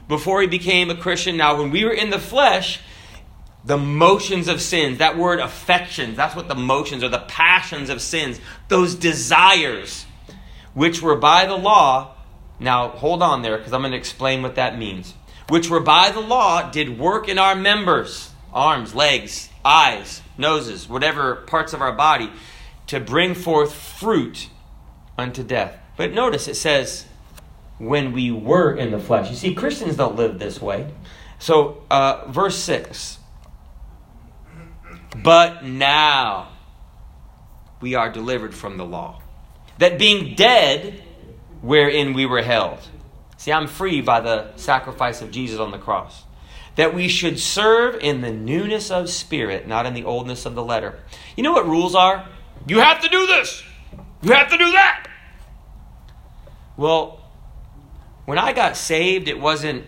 before 0.08 0.40
he 0.40 0.46
became 0.46 0.90
a 0.90 0.96
Christian. 0.96 1.36
Now, 1.36 1.58
when 1.58 1.70
we 1.70 1.84
were 1.84 1.92
in 1.92 2.10
the 2.10 2.18
flesh, 2.18 2.80
the 3.64 3.76
motions 3.76 4.46
of 4.46 4.60
sins, 4.60 4.98
that 4.98 5.18
word 5.18 5.40
affections, 5.40 6.16
that's 6.16 6.36
what 6.36 6.48
the 6.48 6.54
motions 6.54 7.02
or 7.02 7.08
the 7.08 7.18
passions 7.18 7.90
of 7.90 8.00
sins, 8.00 8.40
those 8.68 8.94
desires 8.94 10.06
which 10.74 11.02
were 11.02 11.16
by 11.16 11.46
the 11.46 11.56
law. 11.56 12.14
Now, 12.60 12.90
hold 12.90 13.22
on 13.22 13.42
there 13.42 13.58
because 13.58 13.72
I'm 13.72 13.80
going 13.80 13.92
to 13.92 13.98
explain 13.98 14.42
what 14.42 14.54
that 14.54 14.78
means. 14.78 15.14
Which 15.48 15.68
were 15.68 15.80
by 15.80 16.10
the 16.10 16.20
law 16.20 16.70
did 16.70 16.98
work 16.98 17.28
in 17.28 17.38
our 17.38 17.54
members, 17.54 18.30
arms, 18.52 18.94
legs, 18.94 19.48
eyes, 19.64 20.22
noses, 20.38 20.88
whatever 20.88 21.36
parts 21.36 21.72
of 21.72 21.80
our 21.80 21.92
body, 21.92 22.30
to 22.88 23.00
bring 23.00 23.34
forth 23.34 23.74
fruit 23.74 24.48
unto 25.18 25.42
death. 25.42 25.78
But 25.96 26.12
notice 26.12 26.46
it 26.46 26.56
says, 26.56 27.06
when 27.78 28.12
we 28.12 28.30
were 28.30 28.74
in 28.74 28.90
the 28.90 28.98
flesh. 28.98 29.30
You 29.30 29.36
see, 29.36 29.54
Christians 29.54 29.96
don't 29.96 30.16
live 30.16 30.38
this 30.38 30.60
way. 30.60 30.92
So, 31.38 31.82
uh, 31.90 32.24
verse 32.28 32.56
6 32.58 33.18
But 35.22 35.64
now 35.64 36.48
we 37.80 37.94
are 37.94 38.10
delivered 38.10 38.54
from 38.54 38.78
the 38.78 38.84
law, 38.84 39.20
that 39.78 39.98
being 39.98 40.34
dead, 40.34 41.02
wherein 41.60 42.14
we 42.14 42.26
were 42.26 42.42
held. 42.42 42.78
See, 43.36 43.52
I'm 43.52 43.66
free 43.66 44.00
by 44.00 44.20
the 44.20 44.56
sacrifice 44.56 45.20
of 45.20 45.30
Jesus 45.30 45.60
on 45.60 45.70
the 45.70 45.78
cross. 45.78 46.24
That 46.76 46.94
we 46.94 47.08
should 47.08 47.38
serve 47.38 47.96
in 48.02 48.20
the 48.20 48.30
newness 48.30 48.90
of 48.90 49.08
spirit, 49.08 49.66
not 49.66 49.86
in 49.86 49.94
the 49.94 50.04
oldness 50.04 50.44
of 50.44 50.54
the 50.54 50.64
letter. 50.64 50.98
You 51.36 51.42
know 51.42 51.52
what 51.52 51.66
rules 51.66 51.94
are? 51.94 52.28
You 52.66 52.80
have 52.80 53.00
to 53.02 53.08
do 53.08 53.26
this. 53.26 53.62
You 54.22 54.32
have 54.32 54.50
to 54.50 54.58
do 54.58 54.72
that. 54.72 55.08
Well, 56.76 57.25
when 58.26 58.38
I 58.38 58.52
got 58.52 58.76
saved, 58.76 59.28
it 59.28 59.40
wasn't, 59.40 59.84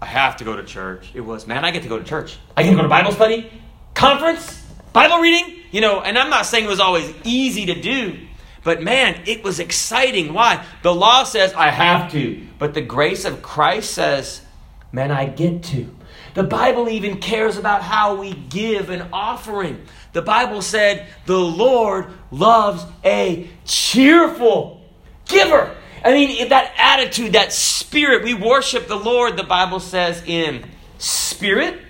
I 0.00 0.06
have 0.06 0.36
to 0.38 0.44
go 0.44 0.56
to 0.56 0.64
church. 0.64 1.10
It 1.14 1.20
was, 1.20 1.46
man, 1.46 1.64
I 1.64 1.70
get 1.70 1.84
to 1.84 1.88
go 1.88 1.98
to 1.98 2.04
church. 2.04 2.38
I 2.56 2.64
get 2.64 2.70
to 2.70 2.76
go 2.76 2.82
to 2.82 2.88
Bible 2.88 3.12
study, 3.12 3.50
conference, 3.94 4.66
Bible 4.92 5.18
reading. 5.18 5.60
You 5.70 5.80
know, 5.80 6.00
and 6.00 6.18
I'm 6.18 6.28
not 6.28 6.44
saying 6.44 6.64
it 6.64 6.68
was 6.68 6.80
always 6.80 7.14
easy 7.24 7.66
to 7.66 7.80
do, 7.80 8.18
but 8.62 8.82
man, 8.82 9.22
it 9.26 9.42
was 9.42 9.58
exciting. 9.58 10.34
Why? 10.34 10.64
The 10.82 10.94
law 10.94 11.24
says 11.24 11.54
I 11.54 11.70
have 11.70 12.12
to, 12.12 12.46
but 12.58 12.74
the 12.74 12.82
grace 12.82 13.24
of 13.24 13.40
Christ 13.40 13.92
says, 13.94 14.42
man, 14.90 15.10
I 15.10 15.26
get 15.26 15.62
to. 15.64 15.94
The 16.34 16.42
Bible 16.42 16.88
even 16.88 17.18
cares 17.18 17.56
about 17.56 17.82
how 17.82 18.16
we 18.16 18.32
give 18.32 18.90
an 18.90 19.08
offering. 19.12 19.82
The 20.12 20.22
Bible 20.22 20.62
said, 20.62 21.06
the 21.26 21.38
Lord 21.38 22.06
loves 22.30 22.84
a 23.04 23.48
cheerful 23.64 24.82
giver. 25.26 25.74
I 26.04 26.12
mean, 26.12 26.48
that 26.48 26.72
attitude, 26.76 27.34
that 27.34 27.52
spirit, 27.52 28.24
we 28.24 28.34
worship 28.34 28.88
the 28.88 28.96
Lord, 28.96 29.36
the 29.36 29.44
Bible 29.44 29.80
says, 29.80 30.22
in 30.26 30.64
spirit 30.98 31.80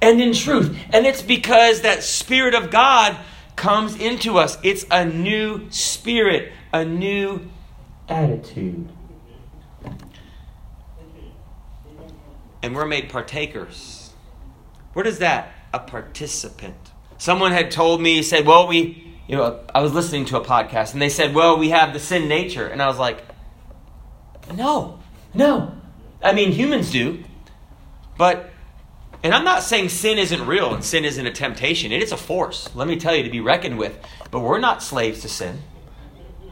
and 0.00 0.20
in 0.20 0.32
truth. 0.32 0.76
And 0.92 1.06
it's 1.06 1.22
because 1.22 1.80
that 1.80 2.02
Spirit 2.02 2.54
of 2.54 2.70
God 2.70 3.16
comes 3.56 3.96
into 3.96 4.38
us. 4.38 4.58
It's 4.62 4.84
a 4.90 5.04
new 5.04 5.70
spirit, 5.70 6.52
a 6.72 6.84
new 6.84 7.48
attitude. 8.08 8.88
And 12.62 12.74
we're 12.74 12.86
made 12.86 13.10
partakers. 13.10 14.12
What 14.94 15.06
is 15.06 15.18
that? 15.18 15.52
A 15.72 15.80
participant. 15.80 16.76
Someone 17.18 17.52
had 17.52 17.70
told 17.70 18.00
me, 18.00 18.22
said, 18.22 18.46
well, 18.46 18.66
we 18.66 19.03
you 19.26 19.36
know, 19.36 19.60
I 19.74 19.80
was 19.80 19.92
listening 19.94 20.26
to 20.26 20.40
a 20.40 20.44
podcast 20.44 20.92
and 20.92 21.00
they 21.00 21.08
said, 21.08 21.34
well, 21.34 21.58
we 21.58 21.70
have 21.70 21.92
the 21.92 21.98
sin 21.98 22.28
nature. 22.28 22.66
And 22.66 22.82
I 22.82 22.86
was 22.86 22.98
like, 22.98 23.24
no, 24.54 24.98
no. 25.32 25.74
I 26.22 26.32
mean, 26.32 26.52
humans 26.52 26.90
do. 26.90 27.24
But, 28.18 28.50
and 29.22 29.34
I'm 29.34 29.44
not 29.44 29.62
saying 29.62 29.88
sin 29.88 30.18
isn't 30.18 30.46
real 30.46 30.74
and 30.74 30.84
sin 30.84 31.04
isn't 31.04 31.26
a 31.26 31.32
temptation. 31.32 31.90
It 31.90 32.02
is 32.02 32.12
a 32.12 32.16
force, 32.16 32.74
let 32.74 32.86
me 32.86 32.96
tell 32.96 33.14
you, 33.14 33.22
to 33.22 33.30
be 33.30 33.40
reckoned 33.40 33.78
with. 33.78 33.98
But 34.30 34.40
we're 34.40 34.58
not 34.58 34.82
slaves 34.82 35.22
to 35.22 35.28
sin. 35.28 35.58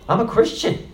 I'm 0.09 0.21
a 0.21 0.26
Christian. 0.26 0.93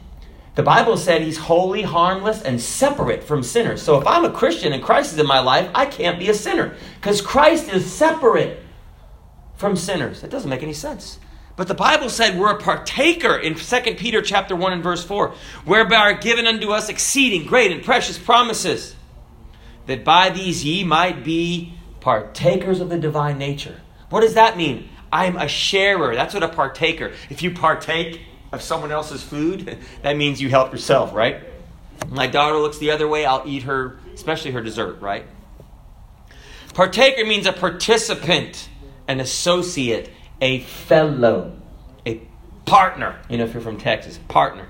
The 0.57 0.65
Bible 0.65 0.97
said 0.97 1.23
he's 1.23 1.39
holy, 1.39 1.83
harmless, 1.83 2.43
and 2.43 2.61
separate 2.61 3.23
from 3.23 3.45
sinners. 3.45 3.81
So 3.81 4.01
if 4.01 4.07
I'm 4.09 4.25
a 4.25 4.31
Christian 4.31 4.73
and 4.73 4.83
Christ 4.83 5.13
is 5.13 5.19
in 5.21 5.27
my 5.27 5.39
life, 5.39 5.71
I 5.73 5.87
can't 5.87 6.19
be 6.19 6.29
a 6.31 6.35
sinner 6.35 6.75
because 6.97 7.21
Christ 7.21 7.69
is 7.73 7.91
separate 7.91 8.59
from 9.55 9.77
sinners. 9.77 10.21
That 10.21 10.31
doesn't 10.31 10.51
make 10.51 10.65
any 10.65 10.73
sense. 10.73 11.21
But 11.59 11.67
the 11.67 11.75
Bible 11.75 12.09
said 12.09 12.39
we're 12.39 12.53
a 12.53 12.63
partaker 12.63 13.37
in 13.37 13.57
2 13.57 13.81
Peter 13.97 14.23
chapter 14.23 14.55
1 14.55 14.75
and 14.75 14.83
verse 14.83 15.03
4, 15.03 15.35
whereby 15.65 15.97
are 15.97 16.15
given 16.15 16.47
unto 16.47 16.71
us 16.71 16.89
exceeding 16.89 17.47
great 17.49 17.73
and 17.73 17.85
precious 17.85 18.17
promises, 18.17 18.95
that 19.87 20.05
by 20.05 20.31
these 20.31 20.65
ye 20.65 20.85
might 20.85 21.25
be 21.25 21.75
partakers 21.99 22.81
of 22.81 22.91
the 22.91 22.99
divine 22.99 23.39
nature. 23.39 23.81
What 24.09 24.21
does 24.21 24.35
that 24.35 24.57
mean? 24.57 24.89
I'm 25.13 25.37
a 25.37 25.49
sharer. 25.49 26.15
That's 26.15 26.33
what 26.33 26.45
a 26.45 26.49
partaker. 26.49 27.13
If 27.29 27.43
you 27.43 27.51
partake 27.51 28.21
of 28.53 28.63
someone 28.63 28.93
else's 28.93 29.25
food, 29.25 29.79
that 30.03 30.17
means 30.17 30.41
you 30.41 30.51
help 30.51 30.71
yourself, 30.71 31.13
right? 31.13 31.43
My 32.09 32.29
daughter 32.29 32.59
looks 32.59 32.79
the 32.79 32.93
other 32.93 33.09
way, 33.09 33.27
I'll 33.27 33.43
eat 33.45 33.65
her, 33.65 33.99
especially 34.15 34.53
her 34.53 34.61
dessert, 34.61 35.01
right? 35.01 35.27
Partaker 36.73 37.25
means 37.25 37.47
a 37.47 37.53
participant, 37.53 38.69
an 39.09 39.19
associate, 39.19 40.13
a 40.41 40.61
fellow, 40.61 41.57
a 42.07 42.21
partner. 42.65 43.19
You 43.29 43.39
know, 43.39 43.45
if 43.45 43.55
you're 43.55 43.63
from 43.63 43.79
Texas, 43.79 44.19
partner. 44.29 44.69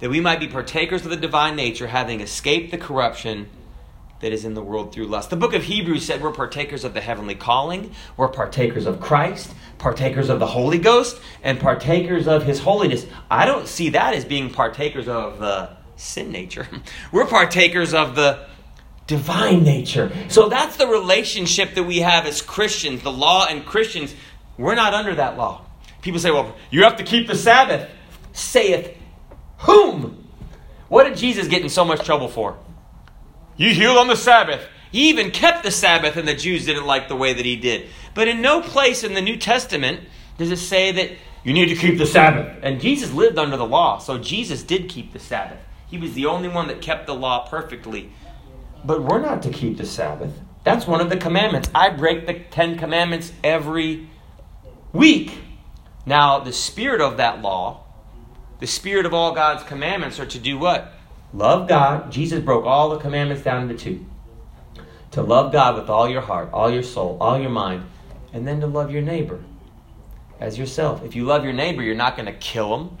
That 0.00 0.10
we 0.10 0.20
might 0.20 0.40
be 0.40 0.48
partakers 0.48 1.04
of 1.04 1.10
the 1.10 1.16
divine 1.16 1.56
nature, 1.56 1.88
having 1.88 2.20
escaped 2.20 2.70
the 2.70 2.78
corruption 2.78 3.48
that 4.20 4.32
is 4.32 4.44
in 4.44 4.54
the 4.54 4.62
world 4.62 4.92
through 4.92 5.06
lust. 5.06 5.30
The 5.30 5.36
book 5.36 5.54
of 5.54 5.64
Hebrews 5.64 6.04
said 6.04 6.22
we're 6.22 6.32
partakers 6.32 6.84
of 6.84 6.94
the 6.94 7.00
heavenly 7.00 7.34
calling, 7.34 7.94
we're 8.16 8.28
partakers 8.28 8.86
of 8.86 9.00
Christ, 9.00 9.54
partakers 9.78 10.28
of 10.28 10.38
the 10.38 10.46
Holy 10.46 10.78
Ghost, 10.78 11.20
and 11.42 11.58
partakers 11.58 12.28
of 12.28 12.44
His 12.44 12.60
holiness. 12.60 13.06
I 13.30 13.46
don't 13.46 13.66
see 13.66 13.90
that 13.90 14.14
as 14.14 14.24
being 14.24 14.50
partakers 14.50 15.08
of 15.08 15.38
the 15.38 15.70
sin 15.96 16.30
nature. 16.30 16.66
We're 17.12 17.26
partakers 17.26 17.92
of 17.92 18.14
the 18.14 18.46
divine 19.10 19.64
nature. 19.64 20.12
So 20.28 20.48
that's 20.48 20.76
the 20.76 20.86
relationship 20.86 21.74
that 21.74 21.82
we 21.82 21.98
have 21.98 22.26
as 22.26 22.40
Christians. 22.40 23.02
The 23.02 23.10
law 23.10 23.46
and 23.50 23.66
Christians, 23.66 24.14
we're 24.56 24.76
not 24.76 24.94
under 24.94 25.16
that 25.16 25.36
law. 25.36 25.66
People 26.00 26.20
say, 26.20 26.30
well, 26.30 26.54
you 26.70 26.84
have 26.84 26.96
to 26.96 27.02
keep 27.02 27.26
the 27.26 27.34
Sabbath. 27.34 27.90
Saith 28.32 28.96
whom? 29.58 30.24
What 30.88 31.04
did 31.04 31.16
Jesus 31.16 31.48
get 31.48 31.62
in 31.62 31.68
so 31.68 31.84
much 31.84 32.06
trouble 32.06 32.28
for? 32.28 32.56
You 33.56 33.74
healed 33.74 33.98
on 33.98 34.06
the 34.06 34.16
Sabbath. 34.16 34.64
He 34.92 35.08
even 35.08 35.32
kept 35.32 35.64
the 35.64 35.72
Sabbath, 35.72 36.16
and 36.16 36.26
the 36.26 36.34
Jews 36.34 36.64
didn't 36.64 36.86
like 36.86 37.08
the 37.08 37.16
way 37.16 37.32
that 37.32 37.44
he 37.44 37.56
did. 37.56 37.88
But 38.14 38.28
in 38.28 38.40
no 38.40 38.60
place 38.60 39.02
in 39.02 39.14
the 39.14 39.20
New 39.20 39.36
Testament 39.36 40.00
does 40.38 40.52
it 40.52 40.58
say 40.58 40.92
that 40.92 41.10
you 41.42 41.52
need 41.52 41.66
to 41.66 41.74
keep 41.74 41.98
the 41.98 42.06
Sabbath. 42.06 42.58
And 42.62 42.80
Jesus 42.80 43.12
lived 43.12 43.38
under 43.38 43.56
the 43.56 43.66
law, 43.66 43.98
so 43.98 44.18
Jesus 44.18 44.62
did 44.62 44.88
keep 44.88 45.12
the 45.12 45.18
Sabbath. 45.18 45.58
He 45.88 45.98
was 45.98 46.14
the 46.14 46.26
only 46.26 46.48
one 46.48 46.68
that 46.68 46.80
kept 46.80 47.06
the 47.06 47.14
law 47.14 47.48
perfectly. 47.48 48.12
But 48.84 49.02
we're 49.02 49.20
not 49.20 49.42
to 49.42 49.50
keep 49.50 49.76
the 49.76 49.86
Sabbath. 49.86 50.32
That's 50.64 50.86
one 50.86 51.00
of 51.00 51.08
the 51.10 51.16
commandments. 51.16 51.70
I 51.74 51.90
break 51.90 52.26
the 52.26 52.34
Ten 52.34 52.78
Commandments 52.78 53.32
every 53.42 54.08
week. 54.92 55.38
Now, 56.06 56.38
the 56.40 56.52
spirit 56.52 57.00
of 57.00 57.16
that 57.18 57.40
law, 57.40 57.84
the 58.58 58.66
spirit 58.66 59.06
of 59.06 59.14
all 59.14 59.32
God's 59.34 59.62
commandments 59.62 60.18
are 60.18 60.26
to 60.26 60.38
do 60.38 60.58
what? 60.58 60.92
Love 61.32 61.68
God. 61.68 62.10
Jesus 62.10 62.40
broke 62.40 62.64
all 62.64 62.90
the 62.90 62.98
commandments 62.98 63.42
down 63.42 63.62
into 63.62 63.76
two. 63.76 64.06
To 65.12 65.22
love 65.22 65.52
God 65.52 65.76
with 65.76 65.88
all 65.88 66.08
your 66.08 66.20
heart, 66.20 66.50
all 66.52 66.70
your 66.70 66.82
soul, 66.82 67.16
all 67.20 67.38
your 67.38 67.50
mind, 67.50 67.84
and 68.32 68.46
then 68.46 68.60
to 68.60 68.66
love 68.66 68.90
your 68.90 69.02
neighbor 69.02 69.40
as 70.40 70.58
yourself. 70.58 71.04
If 71.04 71.14
you 71.14 71.24
love 71.24 71.44
your 71.44 71.52
neighbor, 71.52 71.82
you're 71.82 71.94
not 71.94 72.16
going 72.16 72.26
to 72.26 72.32
kill 72.32 72.76
them. 72.76 72.98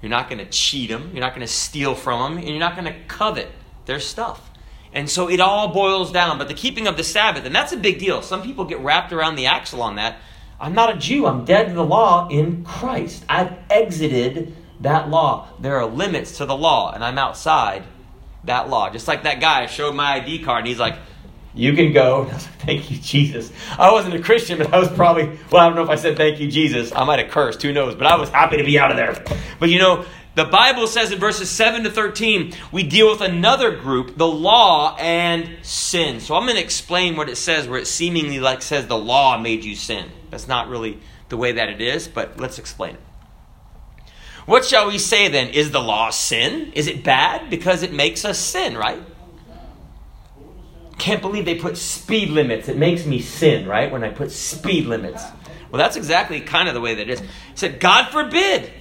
You're 0.00 0.10
not 0.10 0.28
going 0.30 0.38
to 0.38 0.50
cheat 0.50 0.90
them. 0.90 1.10
You're 1.12 1.20
not 1.20 1.34
going 1.34 1.46
to 1.46 1.52
steal 1.52 1.94
from 1.94 2.34
them. 2.34 2.38
And 2.38 2.48
you're 2.48 2.60
not 2.60 2.76
going 2.76 2.92
to 2.92 2.98
covet 3.06 3.48
their 3.86 4.00
stuff. 4.00 4.50
And 4.92 5.08
so 5.08 5.28
it 5.28 5.40
all 5.40 5.68
boils 5.68 6.12
down. 6.12 6.38
But 6.38 6.48
the 6.48 6.54
keeping 6.54 6.86
of 6.86 6.96
the 6.96 7.04
Sabbath, 7.04 7.44
and 7.44 7.54
that's 7.54 7.72
a 7.72 7.76
big 7.76 7.98
deal. 7.98 8.22
Some 8.22 8.42
people 8.42 8.64
get 8.64 8.80
wrapped 8.80 9.12
around 9.12 9.36
the 9.36 9.46
axle 9.46 9.82
on 9.82 9.96
that. 9.96 10.16
I'm 10.60 10.74
not 10.74 10.94
a 10.94 10.98
Jew. 10.98 11.26
I'm 11.26 11.44
dead 11.44 11.68
to 11.68 11.74
the 11.74 11.84
law 11.84 12.28
in 12.28 12.64
Christ. 12.64 13.24
I've 13.28 13.56
exited 13.70 14.56
that 14.80 15.08
law. 15.08 15.48
There 15.60 15.76
are 15.76 15.86
limits 15.86 16.38
to 16.38 16.46
the 16.46 16.56
law, 16.56 16.92
and 16.92 17.04
I'm 17.04 17.18
outside 17.18 17.84
that 18.44 18.68
law. 18.68 18.90
Just 18.90 19.06
like 19.08 19.22
that 19.22 19.40
guy 19.40 19.66
showed 19.66 19.94
my 19.94 20.14
ID 20.14 20.42
card, 20.42 20.60
and 20.60 20.68
he's 20.68 20.78
like, 20.78 20.96
You 21.54 21.74
can 21.74 21.92
go. 21.92 22.22
And 22.22 22.32
I 22.32 22.34
was 22.34 22.44
like, 22.44 22.54
Thank 22.60 22.90
you, 22.90 22.98
Jesus. 22.98 23.52
I 23.78 23.92
wasn't 23.92 24.14
a 24.14 24.20
Christian, 24.20 24.58
but 24.58 24.72
I 24.72 24.78
was 24.78 24.88
probably, 24.88 25.38
well, 25.50 25.62
I 25.62 25.66
don't 25.66 25.76
know 25.76 25.84
if 25.84 25.90
I 25.90 25.96
said 25.96 26.16
thank 26.16 26.40
you, 26.40 26.50
Jesus. 26.50 26.92
I 26.92 27.04
might 27.04 27.20
have 27.20 27.30
cursed, 27.30 27.62
who 27.62 27.72
knows, 27.72 27.94
but 27.94 28.06
I 28.06 28.16
was 28.16 28.28
happy 28.28 28.56
to 28.56 28.64
be 28.64 28.78
out 28.78 28.90
of 28.90 28.96
there. 28.96 29.22
But 29.60 29.70
you 29.70 29.78
know, 29.78 30.04
the 30.34 30.44
Bible 30.44 30.86
says 30.86 31.10
in 31.10 31.18
verses 31.18 31.50
7 31.50 31.84
to 31.84 31.90
13, 31.90 32.52
we 32.70 32.84
deal 32.84 33.10
with 33.10 33.20
another 33.20 33.76
group, 33.76 34.16
the 34.16 34.26
law 34.26 34.96
and 34.96 35.56
sin. 35.62 36.20
So 36.20 36.36
I'm 36.36 36.44
going 36.44 36.56
to 36.56 36.62
explain 36.62 37.16
what 37.16 37.28
it 37.28 37.36
says 37.36 37.66
where 37.66 37.80
it 37.80 37.86
seemingly 37.86 38.38
like 38.38 38.62
says 38.62 38.86
the 38.86 38.98
law 38.98 39.38
made 39.38 39.64
you 39.64 39.74
sin. 39.74 40.10
That's 40.30 40.46
not 40.46 40.68
really 40.68 41.00
the 41.28 41.36
way 41.36 41.52
that 41.52 41.68
it 41.68 41.80
is, 41.80 42.06
but 42.08 42.38
let's 42.38 42.58
explain 42.58 42.94
it. 42.94 43.00
What 44.46 44.64
shall 44.64 44.86
we 44.86 44.98
say 44.98 45.28
then? 45.28 45.48
Is 45.48 45.72
the 45.72 45.80
law 45.80 46.10
sin? 46.10 46.72
Is 46.74 46.86
it 46.86 47.04
bad? 47.04 47.50
Because 47.50 47.82
it 47.82 47.92
makes 47.92 48.24
us 48.24 48.38
sin, 48.38 48.78
right? 48.78 49.02
Can't 50.96 51.20
believe 51.20 51.44
they 51.44 51.56
put 51.56 51.76
speed 51.76 52.30
limits. 52.30 52.68
It 52.68 52.76
makes 52.76 53.04
me 53.04 53.20
sin, 53.20 53.66
right? 53.66 53.92
When 53.92 54.02
I 54.02 54.08
put 54.08 54.30
speed 54.30 54.86
limits. 54.86 55.22
Well, 55.70 55.78
that's 55.78 55.96
exactly 55.96 56.40
kind 56.40 56.66
of 56.66 56.74
the 56.74 56.80
way 56.80 56.94
that 56.94 57.02
it 57.02 57.10
is. 57.10 57.20
It 57.20 57.28
said, 57.56 57.78
God 57.78 58.10
forbid. 58.10 58.72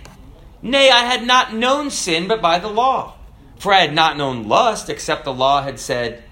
Nay, 0.62 0.90
I 0.90 1.04
had 1.04 1.26
not 1.26 1.54
known 1.54 1.90
sin 1.92 2.28
but 2.28 2.42
by 2.42 2.60
the 2.60 2.68
law. 2.68 3.16
For 3.60 3.74
I 3.74 3.82
had 3.82 3.94
not 3.94 4.18
known 4.18 4.48
lust, 4.48 4.90
except 4.90 5.24
the 5.24 5.34
law 5.34 5.64
had 5.64 5.80
said, 5.80 6.24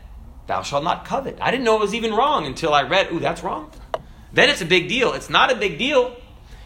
Thou 0.48 0.62
shalt 0.62 0.84
not 0.84 1.06
covet. 1.06 1.38
I 1.42 1.50
didn't 1.50 1.64
know 1.64 1.76
it 1.76 1.82
was 1.82 1.96
even 1.96 2.14
wrong 2.14 2.46
until 2.46 2.74
I 2.74 2.84
read, 2.84 3.12
Ooh, 3.12 3.20
that's 3.20 3.44
wrong. 3.44 3.72
Then 4.32 4.50
it's 4.50 4.62
a 4.62 4.66
big 4.66 4.88
deal. 4.88 5.14
It's 5.14 5.30
not 5.30 5.52
a 5.52 5.56
big 5.56 5.78
deal. 5.78 6.16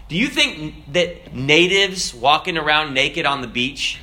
Do 0.10 0.18
you 0.18 0.28
think 0.28 0.92
that 0.94 1.34
natives 1.34 2.14
walking 2.14 2.58
around 2.58 2.94
naked 2.94 3.26
on 3.26 3.42
the 3.42 3.48
beach, 3.48 4.00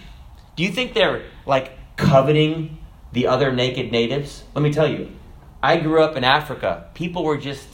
do 0.54 0.62
you 0.62 0.70
think 0.70 0.94
they're 0.94 1.24
like 1.44 1.72
coveting 1.96 2.78
the 3.12 3.26
other 3.26 3.52
naked 3.52 3.90
natives? 3.90 4.44
Let 4.54 4.62
me 4.62 4.72
tell 4.72 4.88
you, 4.88 5.10
I 5.62 5.78
grew 5.78 6.02
up 6.02 6.16
in 6.16 6.24
Africa. 6.24 6.88
People 6.94 7.24
were 7.24 7.36
just, 7.36 7.66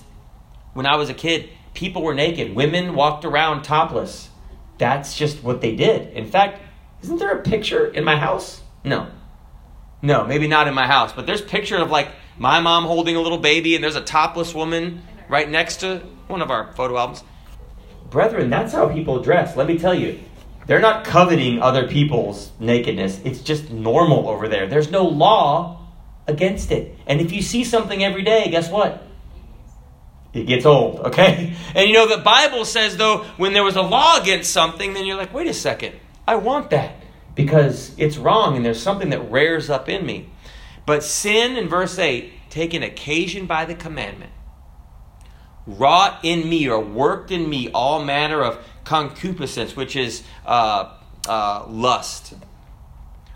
when 0.73 0.87
I 0.87 0.97
was 0.97 1.11
a 1.11 1.15
kid, 1.15 1.51
people 1.75 2.03
were 2.03 2.15
naked. 2.15 2.55
Women 2.55 2.95
walked 2.95 3.25
around 3.25 3.63
topless 3.63 4.31
that's 4.83 5.17
just 5.17 5.45
what 5.45 5.61
they 5.61 5.77
did. 5.77 6.13
In 6.13 6.27
fact, 6.27 6.61
isn't 7.03 7.19
there 7.19 7.31
a 7.31 7.43
picture 7.43 7.87
in 7.87 8.03
my 8.03 8.17
house? 8.17 8.61
No. 8.83 9.07
No, 10.03 10.27
maybe 10.27 10.49
not 10.49 10.67
in 10.67 10.75
my 10.75 10.89
house, 10.89 11.13
but 11.13 11.25
there's 11.25 11.41
a 11.41 11.45
picture 11.45 11.77
of 11.77 11.93
like 11.93 12.09
my 12.37 12.59
mom 12.59 12.83
holding 12.87 13.15
a 13.15 13.21
little 13.21 13.39
baby 13.39 13.77
and 13.77 13.85
there's 13.85 13.95
a 13.95 14.03
topless 14.03 14.53
woman 14.53 15.03
right 15.29 15.49
next 15.49 15.77
to 15.79 15.99
one 16.27 16.43
of 16.43 16.51
our 16.51 16.73
photo 16.73 16.99
albums. 16.99 17.23
Brethren, 18.11 18.51
that's 18.51 18.73
how 18.73 18.89
people 18.89 19.23
dress. 19.23 19.57
Let 19.57 19.69
me 19.69 19.79
tell 19.79 19.95
you. 19.95 20.19
They're 20.67 20.81
not 20.81 21.05
coveting 21.05 21.63
other 21.63 21.87
people's 21.87 22.51
nakedness. 22.59 23.21
It's 23.25 23.41
just 23.41 23.71
normal 23.71 24.29
over 24.29 24.49
there. 24.49 24.67
There's 24.67 24.91
no 24.91 25.05
law 25.05 25.87
against 26.27 26.73
it. 26.73 26.99
And 27.07 27.21
if 27.21 27.31
you 27.31 27.41
see 27.41 27.63
something 27.63 28.03
every 28.03 28.25
day, 28.25 28.51
guess 28.51 28.69
what? 28.69 29.07
It 30.33 30.47
gets 30.47 30.65
old, 30.65 31.01
okay? 31.01 31.55
And 31.75 31.89
you 31.89 31.95
know, 31.95 32.07
the 32.07 32.23
Bible 32.23 32.65
says, 32.65 32.97
though, 32.97 33.25
when 33.37 33.53
there 33.53 33.65
was 33.65 33.77
a 33.77 33.83
law 33.83 34.21
against 34.21 34.51
something, 34.51 34.95
then 34.95 35.07
you're 35.07 35.17
like, 35.17 35.33
wait 35.33 35.47
a 35.47 35.55
second, 35.55 35.95
I 36.27 36.37
want 36.37 36.71
that 36.71 36.97
because 37.35 37.95
it's 37.99 38.19
wrong 38.19 38.57
and 38.57 38.65
there's 38.65 38.83
something 38.83 39.11
that 39.11 39.31
rears 39.31 39.71
up 39.71 39.89
in 39.89 40.05
me. 40.05 40.31
But 40.85 41.03
sin, 41.03 41.57
in 41.57 41.69
verse 41.69 41.99
8, 41.99 42.51
taken 42.51 42.83
occasion 42.83 43.47
by 43.47 43.65
the 43.65 43.75
commandment, 43.75 44.33
wrought 45.67 46.21
in 46.23 46.49
me 46.49 46.69
or 46.69 46.81
worked 46.81 47.31
in 47.31 47.49
me 47.49 47.71
all 47.71 48.05
manner 48.05 48.43
of 48.43 48.63
concupiscence, 48.85 49.77
which 49.77 49.97
is 49.97 50.23
uh, 50.45 50.93
uh, 51.29 51.65
lust. 51.69 52.35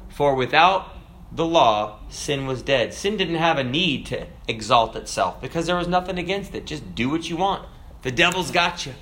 For 0.09 0.35
without 0.35 0.96
the 1.37 1.47
law, 1.47 1.99
sin 2.09 2.47
was 2.47 2.63
dead. 2.63 2.95
Sin 2.95 3.17
didn't 3.19 3.37
have 3.37 3.59
a 3.59 3.65
need 3.65 4.07
to 4.07 4.27
exalt 4.49 4.97
itself 4.97 5.41
because 5.41 5.67
there 5.67 5.77
was 5.77 5.87
nothing 5.87 6.19
against 6.19 6.55
it. 6.55 6.65
Just 6.65 6.95
do 6.95 7.11
what 7.11 7.29
you 7.29 7.37
want. 7.37 7.69
The 8.03 8.11
devil's 8.11 8.51
got 8.51 8.87
you. 8.87 8.95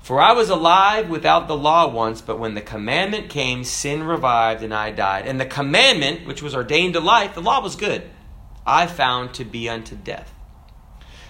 For 0.00 0.20
I 0.20 0.32
was 0.32 0.50
alive 0.50 1.08
without 1.08 1.48
the 1.48 1.56
law 1.56 1.88
once, 1.88 2.20
but 2.20 2.38
when 2.38 2.54
the 2.54 2.60
commandment 2.60 3.30
came, 3.30 3.64
sin 3.64 4.02
revived 4.02 4.62
and 4.62 4.72
I 4.74 4.90
died. 4.90 5.26
And 5.26 5.40
the 5.40 5.46
commandment, 5.46 6.26
which 6.26 6.42
was 6.42 6.54
ordained 6.54 6.94
to 6.94 7.00
life, 7.00 7.34
the 7.34 7.42
law 7.42 7.62
was 7.62 7.74
good, 7.74 8.02
I 8.66 8.86
found 8.86 9.32
to 9.34 9.44
be 9.44 9.68
unto 9.68 9.96
death. 9.96 10.32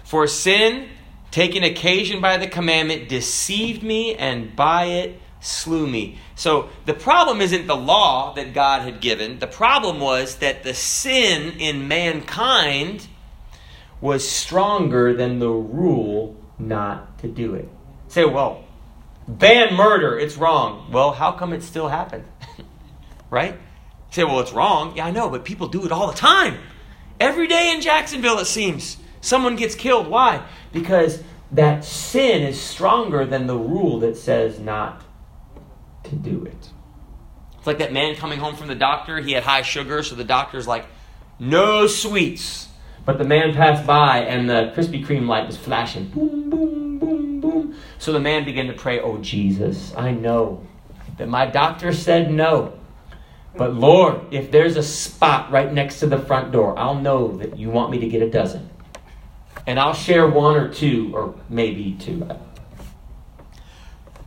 For 0.04 0.26
sin, 0.26 0.88
taking 1.30 1.62
occasion 1.62 2.20
by 2.20 2.36
the 2.36 2.48
commandment, 2.48 3.08
deceived 3.08 3.82
me, 3.82 4.14
and 4.14 4.54
by 4.56 4.86
it 4.86 5.20
slew 5.40 5.86
me. 5.86 6.18
So 6.34 6.68
the 6.86 6.94
problem 6.94 7.40
isn't 7.40 7.66
the 7.66 7.76
law 7.76 8.32
that 8.34 8.54
God 8.54 8.82
had 8.82 9.00
given. 9.00 9.38
The 9.38 9.46
problem 9.46 10.00
was 10.00 10.36
that 10.36 10.62
the 10.62 10.74
sin 10.74 11.58
in 11.58 11.88
mankind 11.88 13.06
was 14.00 14.28
stronger 14.28 15.14
than 15.14 15.38
the 15.38 15.50
rule 15.50 16.36
not 16.58 17.18
to 17.18 17.28
do 17.28 17.54
it. 17.54 17.68
Say, 18.08 18.24
well, 18.24 18.64
ban 19.26 19.74
murder, 19.74 20.18
it's 20.18 20.36
wrong. 20.36 20.90
Well, 20.90 21.12
how 21.12 21.32
come 21.32 21.52
it 21.52 21.62
still 21.62 21.88
happened? 21.88 22.24
right? 23.30 23.58
Say, 24.10 24.24
well, 24.24 24.40
it's 24.40 24.52
wrong. 24.52 24.96
Yeah, 24.96 25.06
I 25.06 25.10
know, 25.10 25.28
but 25.28 25.44
people 25.44 25.68
do 25.68 25.84
it 25.84 25.92
all 25.92 26.06
the 26.08 26.16
time. 26.16 26.58
Every 27.20 27.46
day 27.46 27.72
in 27.72 27.80
Jacksonville, 27.80 28.38
it 28.38 28.46
seems. 28.46 28.96
Someone 29.20 29.56
gets 29.56 29.74
killed. 29.74 30.06
Why? 30.06 30.46
Because 30.72 31.22
that 31.50 31.84
sin 31.84 32.42
is 32.42 32.60
stronger 32.60 33.24
than 33.24 33.46
the 33.46 33.56
rule 33.56 33.98
that 34.00 34.16
says 34.16 34.58
not 34.58 35.02
to 36.04 36.14
do 36.14 36.44
it. 36.44 36.70
It's 37.58 37.66
like 37.66 37.78
that 37.78 37.92
man 37.92 38.14
coming 38.14 38.38
home 38.38 38.56
from 38.56 38.68
the 38.68 38.74
doctor. 38.74 39.20
He 39.20 39.32
had 39.32 39.42
high 39.42 39.62
sugar, 39.62 40.02
so 40.02 40.14
the 40.14 40.24
doctor's 40.24 40.66
like, 40.66 40.86
no 41.38 41.86
sweets. 41.86 42.68
But 43.04 43.18
the 43.18 43.24
man 43.24 43.54
passed 43.54 43.86
by 43.86 44.18
and 44.18 44.50
the 44.50 44.72
Krispy 44.76 45.04
Kreme 45.04 45.26
light 45.26 45.46
was 45.46 45.56
flashing. 45.56 46.08
Boom, 46.08 46.50
boom, 46.50 46.98
boom, 46.98 47.40
boom. 47.40 47.74
So 47.98 48.12
the 48.12 48.20
man 48.20 48.44
began 48.44 48.66
to 48.66 48.74
pray, 48.74 49.00
Oh, 49.00 49.16
Jesus, 49.18 49.94
I 49.96 50.10
know 50.10 50.66
that 51.16 51.28
my 51.28 51.46
doctor 51.46 51.92
said 51.92 52.30
no. 52.30 52.78
But 53.56 53.74
Lord, 53.74 54.20
if 54.30 54.50
there's 54.50 54.76
a 54.76 54.82
spot 54.82 55.50
right 55.50 55.72
next 55.72 56.00
to 56.00 56.06
the 56.06 56.18
front 56.18 56.52
door, 56.52 56.78
I'll 56.78 56.94
know 56.94 57.36
that 57.38 57.58
you 57.58 57.70
want 57.70 57.90
me 57.90 57.98
to 58.00 58.08
get 58.08 58.22
a 58.22 58.30
dozen. 58.30 58.68
And 59.66 59.80
I'll 59.80 59.94
share 59.94 60.28
one 60.28 60.56
or 60.56 60.72
two, 60.72 61.10
or 61.14 61.34
maybe 61.48 61.96
two. 61.98 62.28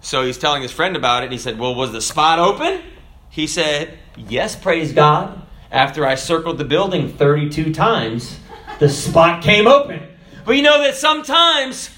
So 0.02 0.26
he's 0.26 0.38
telling 0.38 0.64
his 0.64 0.72
friend 0.72 0.96
about 0.96 1.24
it, 1.24 1.28
and 1.28 1.34
he 1.34 1.40
said, 1.40 1.60
Well, 1.60 1.76
was 1.76 1.92
the 1.92 2.02
spot 2.02 2.40
open? 2.40 2.82
He 3.30 3.48
said, 3.48 3.98
Yes, 4.18 4.56
praise 4.56 4.92
God. 4.92 5.42
After 5.72 6.06
I 6.06 6.16
circled 6.16 6.58
the 6.58 6.66
building 6.66 7.08
32 7.08 7.72
times, 7.74 8.38
the 8.80 8.90
spot 8.90 9.42
came 9.42 9.68
open. 9.68 10.02
But 10.44 10.58
you 10.58 10.64
know 10.64 10.82
that 10.82 10.96
sometimes 10.96 11.90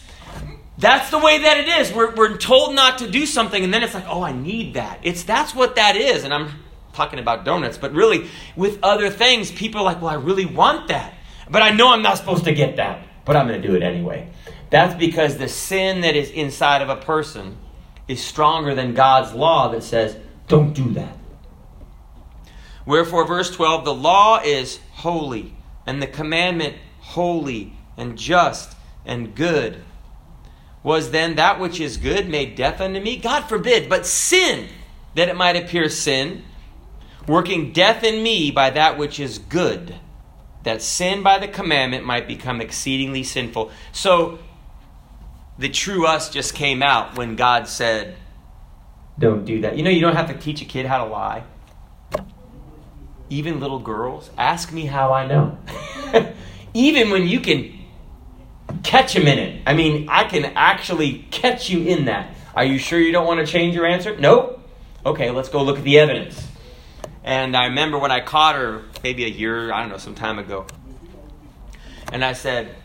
that's 0.77 1.09
the 1.09 1.17
way 1.17 1.39
that 1.39 1.57
it 1.57 1.67
is. 1.67 1.93
We're, 1.93 2.13
we're 2.13 2.37
told 2.37 2.75
not 2.75 2.99
to 2.99 3.09
do 3.09 3.25
something, 3.25 3.63
and 3.63 3.73
then 3.73 3.83
it's 3.83 3.93
like, 3.93 4.07
oh, 4.07 4.21
I 4.21 4.33
need 4.33 4.73
that. 4.75 4.99
It's 5.01 5.23
that's 5.23 5.55
what 5.55 5.75
that 5.77 5.95
is. 5.95 6.23
And 6.23 6.33
I'm 6.33 6.51
talking 6.91 7.19
about 7.19 7.45
donuts, 7.45 7.77
but 7.77 7.93
really 7.93 8.29
with 8.55 8.79
other 8.83 9.09
things, 9.09 9.51
people 9.51 9.81
are 9.81 9.85
like, 9.85 10.01
well, 10.01 10.11
I 10.11 10.15
really 10.15 10.45
want 10.45 10.89
that. 10.89 11.13
But 11.49 11.61
I 11.61 11.71
know 11.71 11.93
I'm 11.93 12.01
not 12.01 12.17
supposed 12.17 12.43
to 12.45 12.53
get 12.53 12.75
that, 12.75 13.07
but 13.25 13.35
I'm 13.35 13.47
going 13.47 13.61
to 13.61 13.67
do 13.67 13.75
it 13.75 13.81
anyway. 13.81 14.29
That's 14.69 14.93
because 14.95 15.37
the 15.37 15.47
sin 15.47 16.01
that 16.01 16.15
is 16.15 16.29
inside 16.31 16.81
of 16.81 16.89
a 16.89 16.95
person 16.95 17.57
is 18.07 18.23
stronger 18.23 18.75
than 18.75 18.93
God's 18.93 19.33
law 19.33 19.69
that 19.69 19.83
says, 19.83 20.17
don't 20.47 20.73
do 20.73 20.91
that. 20.91 21.17
Wherefore, 22.85 23.25
verse 23.25 23.49
12, 23.51 23.85
the 23.85 23.93
law 23.93 24.41
is 24.43 24.79
holy, 24.91 25.55
and 25.85 26.01
the 26.01 26.07
commandment 26.07 26.75
holy 26.99 27.73
and 27.97 28.17
just 28.17 28.75
and 29.05 29.35
good. 29.35 29.81
Was 30.83 31.11
then 31.11 31.35
that 31.35 31.59
which 31.59 31.79
is 31.79 31.95
good 31.95 32.27
made 32.27 32.55
death 32.55 32.81
unto 32.81 32.99
me? 32.99 33.17
God 33.17 33.43
forbid, 33.43 33.87
but 33.87 34.05
sin, 34.05 34.67
that 35.15 35.29
it 35.29 35.37
might 35.37 35.55
appear 35.55 35.87
sin, 35.87 36.43
working 37.25 37.71
death 37.71 38.03
in 38.03 38.21
me 38.21 38.51
by 38.51 38.69
that 38.71 38.97
which 38.97 39.17
is 39.17 39.37
good, 39.37 39.95
that 40.63 40.81
sin 40.81 41.23
by 41.23 41.39
the 41.39 41.47
commandment 41.47 42.05
might 42.05 42.27
become 42.27 42.59
exceedingly 42.59 43.23
sinful. 43.23 43.71
So 43.93 44.39
the 45.57 45.69
true 45.69 46.07
us 46.07 46.29
just 46.29 46.53
came 46.55 46.81
out 46.81 47.17
when 47.17 47.35
God 47.35 47.67
said, 47.67 48.15
Don't 49.19 49.45
do 49.45 49.61
that. 49.61 49.77
You 49.77 49.83
know, 49.83 49.89
you 49.89 50.01
don't 50.01 50.15
have 50.15 50.27
to 50.27 50.37
teach 50.37 50.61
a 50.61 50.65
kid 50.65 50.85
how 50.85 51.03
to 51.03 51.09
lie. 51.09 51.43
Even 53.29 53.59
little 53.59 53.79
girls, 53.79 54.29
ask 54.37 54.71
me 54.71 54.85
how 54.85 55.11
I 55.11 55.25
know. 55.25 55.57
Even 56.73 57.09
when 57.09 57.27
you 57.27 57.39
can 57.39 57.79
catch 58.83 59.13
them 59.13 59.27
in 59.27 59.39
it. 59.39 59.61
I 59.65 59.73
mean, 59.73 60.07
I 60.09 60.25
can 60.25 60.45
actually 60.55 61.25
catch 61.31 61.69
you 61.69 61.83
in 61.83 62.05
that. 62.05 62.35
Are 62.55 62.65
you 62.65 62.77
sure 62.77 62.99
you 62.99 63.11
don't 63.11 63.25
want 63.25 63.39
to 63.39 63.51
change 63.51 63.75
your 63.75 63.85
answer? 63.85 64.15
Nope. 64.17 64.59
Okay, 65.05 65.31
let's 65.31 65.49
go 65.49 65.63
look 65.63 65.77
at 65.77 65.83
the 65.83 65.99
evidence. 65.99 66.47
And 67.23 67.55
I 67.55 67.65
remember 67.65 67.97
when 67.97 68.11
I 68.11 68.19
caught 68.21 68.55
her, 68.55 68.83
maybe 69.03 69.25
a 69.25 69.29
year, 69.29 69.71
I 69.71 69.81
don't 69.81 69.89
know, 69.89 69.97
some 69.97 70.15
time 70.15 70.39
ago. 70.39 70.65
And 72.11 72.23
I 72.23 72.33
said, 72.33 72.75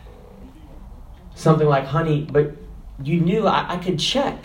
something 1.35 1.67
like, 1.67 1.85
honey, 1.85 2.27
but 2.29 2.55
you 3.03 3.19
knew 3.21 3.47
I, 3.47 3.73
I 3.73 3.77
could 3.77 3.99
check. 3.99 4.43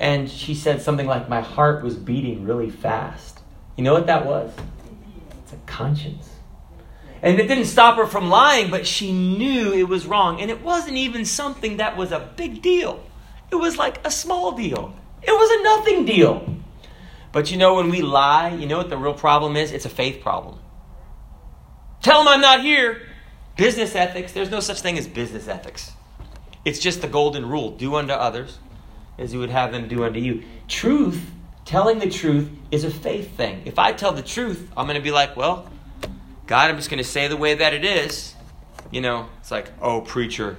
And 0.00 0.30
she 0.30 0.54
said 0.54 0.82
something 0.82 1.06
like, 1.06 1.28
My 1.28 1.40
heart 1.40 1.82
was 1.82 1.96
beating 1.96 2.44
really 2.44 2.70
fast. 2.70 3.40
You 3.76 3.84
know 3.84 3.92
what 3.92 4.06
that 4.06 4.26
was? 4.26 4.52
It's 5.42 5.52
a 5.52 5.56
conscience. 5.66 6.30
And 7.20 7.38
it 7.38 7.48
didn't 7.48 7.64
stop 7.64 7.96
her 7.96 8.06
from 8.06 8.28
lying, 8.28 8.70
but 8.70 8.86
she 8.86 9.12
knew 9.12 9.72
it 9.72 9.88
was 9.88 10.06
wrong. 10.06 10.40
And 10.40 10.50
it 10.50 10.62
wasn't 10.62 10.96
even 10.96 11.24
something 11.24 11.78
that 11.78 11.96
was 11.96 12.12
a 12.12 12.32
big 12.36 12.62
deal, 12.62 13.04
it 13.50 13.56
was 13.56 13.76
like 13.76 14.04
a 14.06 14.10
small 14.10 14.52
deal. 14.52 14.94
It 15.20 15.32
was 15.32 15.50
a 15.50 15.62
nothing 15.64 16.04
deal. 16.04 16.54
But 17.32 17.50
you 17.50 17.56
know, 17.56 17.74
when 17.74 17.90
we 17.90 18.02
lie, 18.02 18.50
you 18.50 18.66
know 18.66 18.78
what 18.78 18.88
the 18.88 18.96
real 18.96 19.14
problem 19.14 19.56
is? 19.56 19.72
It's 19.72 19.84
a 19.84 19.90
faith 19.90 20.22
problem. 20.22 20.58
Tell 22.02 22.20
them 22.20 22.28
I'm 22.28 22.40
not 22.40 22.62
here. 22.62 23.02
Business 23.56 23.96
ethics, 23.96 24.32
there's 24.32 24.50
no 24.50 24.60
such 24.60 24.80
thing 24.80 24.96
as 24.96 25.08
business 25.08 25.48
ethics. 25.48 25.92
It's 26.64 26.78
just 26.78 27.00
the 27.02 27.08
golden 27.08 27.46
rule 27.46 27.70
do 27.70 27.94
unto 27.94 28.12
others 28.12 28.58
as 29.18 29.32
you 29.32 29.40
would 29.40 29.50
have 29.50 29.72
them 29.72 29.88
do 29.88 30.04
unto 30.04 30.20
you. 30.20 30.44
Truth, 30.68 31.20
telling 31.64 31.98
the 31.98 32.08
truth, 32.08 32.48
is 32.70 32.84
a 32.84 32.90
faith 32.90 33.36
thing. 33.36 33.62
If 33.64 33.78
I 33.78 33.92
tell 33.92 34.12
the 34.12 34.22
truth, 34.22 34.70
I'm 34.76 34.86
going 34.86 34.96
to 34.96 35.02
be 35.02 35.10
like, 35.10 35.36
well, 35.36 35.68
God, 36.46 36.70
I'm 36.70 36.76
just 36.76 36.88
going 36.88 37.02
to 37.02 37.08
say 37.08 37.28
the 37.28 37.36
way 37.36 37.54
that 37.54 37.74
it 37.74 37.84
is. 37.84 38.34
You 38.90 39.00
know, 39.00 39.28
it's 39.40 39.50
like, 39.50 39.70
oh, 39.82 40.00
preacher. 40.00 40.56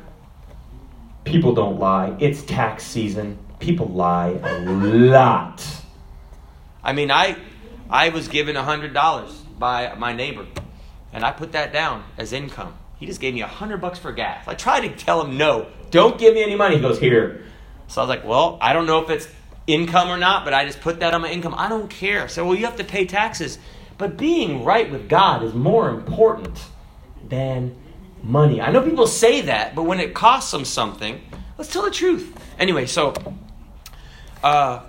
People 1.23 1.53
don't 1.53 1.79
lie. 1.79 2.15
It's 2.19 2.43
tax 2.43 2.83
season. 2.83 3.37
People 3.59 3.87
lie 3.87 4.39
a 4.43 4.59
lot. 4.59 5.65
I 6.83 6.93
mean, 6.93 7.11
I, 7.11 7.37
I 7.89 8.09
was 8.09 8.27
given 8.27 8.55
$100 8.55 9.59
by 9.59 9.93
my 9.95 10.13
neighbor, 10.13 10.45
and 11.11 11.25
I 11.25 11.31
put 11.31 11.51
that 11.53 11.73
down 11.73 12.03
as 12.17 12.33
income. 12.33 12.75
He 12.99 13.05
just 13.05 13.21
gave 13.21 13.33
me 13.33 13.41
a 13.41 13.47
hundred 13.47 13.79
bucks 13.79 13.97
for 13.97 14.11
gas. 14.11 14.45
I 14.45 14.55
tried 14.55 14.81
to 14.81 14.89
tell 14.89 15.25
him 15.25 15.37
no, 15.37 15.67
don't 15.89 16.19
give 16.19 16.33
me 16.33 16.43
any 16.43 16.55
money. 16.55 16.75
He 16.75 16.81
goes 16.81 16.99
here. 16.99 17.45
So 17.87 18.01
I 18.01 18.03
was 18.03 18.09
like, 18.09 18.25
well, 18.25 18.57
I 18.61 18.73
don't 18.73 18.85
know 18.85 19.01
if 19.01 19.09
it's 19.09 19.27
income 19.67 20.09
or 20.09 20.17
not, 20.17 20.43
but 20.43 20.53
I 20.53 20.65
just 20.65 20.81
put 20.81 20.99
that 20.99 21.13
on 21.13 21.21
my 21.21 21.31
income. 21.31 21.55
I 21.57 21.69
don't 21.69 21.89
care. 21.89 22.27
So 22.27 22.45
well, 22.45 22.55
you 22.55 22.65
have 22.65 22.75
to 22.75 22.83
pay 22.83 23.05
taxes. 23.05 23.57
But 23.97 24.17
being 24.17 24.63
right 24.65 24.89
with 24.91 25.07
God 25.07 25.43
is 25.43 25.53
more 25.53 25.89
important 25.89 26.61
than 27.27 27.75
money. 28.21 28.61
I 28.61 28.71
know 28.71 28.81
people 28.81 29.07
say 29.07 29.41
that, 29.41 29.75
but 29.75 29.83
when 29.83 29.99
it 29.99 30.13
costs 30.13 30.51
them 30.51 30.65
something, 30.65 31.21
let's 31.57 31.71
tell 31.71 31.83
the 31.83 31.91
truth. 31.91 32.37
Anyway, 32.57 32.85
so 32.85 33.13
uh, 34.43 34.83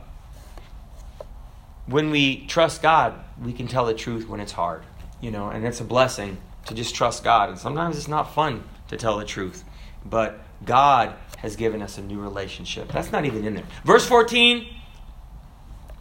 when 1.87 2.11
we 2.11 2.47
trust 2.47 2.83
God, 2.83 3.15
we 3.41 3.53
can 3.53 3.69
tell 3.69 3.87
the 3.87 3.95
truth 3.95 4.29
when 4.29 4.41
it's 4.41 4.53
hard, 4.53 4.83
you 5.21 5.31
know, 5.31 5.49
and 5.49 5.65
it's 5.65 5.81
a 5.81 5.85
blessing 5.85 6.39
to 6.71 6.75
just 6.77 6.95
trust 6.95 7.25
God. 7.25 7.49
And 7.49 7.59
sometimes 7.59 7.97
it's 7.97 8.09
not 8.09 8.33
fun 8.33 8.63
to 8.89 8.97
tell 8.97 9.19
the 9.19 9.25
truth, 9.25 9.65
but 10.05 10.41
God 10.65 11.15
has 11.39 11.57
given 11.57 11.83
us 11.83 11.99
a 11.99 12.03
new 12.03 12.21
relationship. 12.21 12.93
That's 12.93 13.11
not 13.11 13.25
even 13.25 13.45
in 13.45 13.55
there. 13.55 13.65
Verse 13.85 14.07
14 14.07 14.67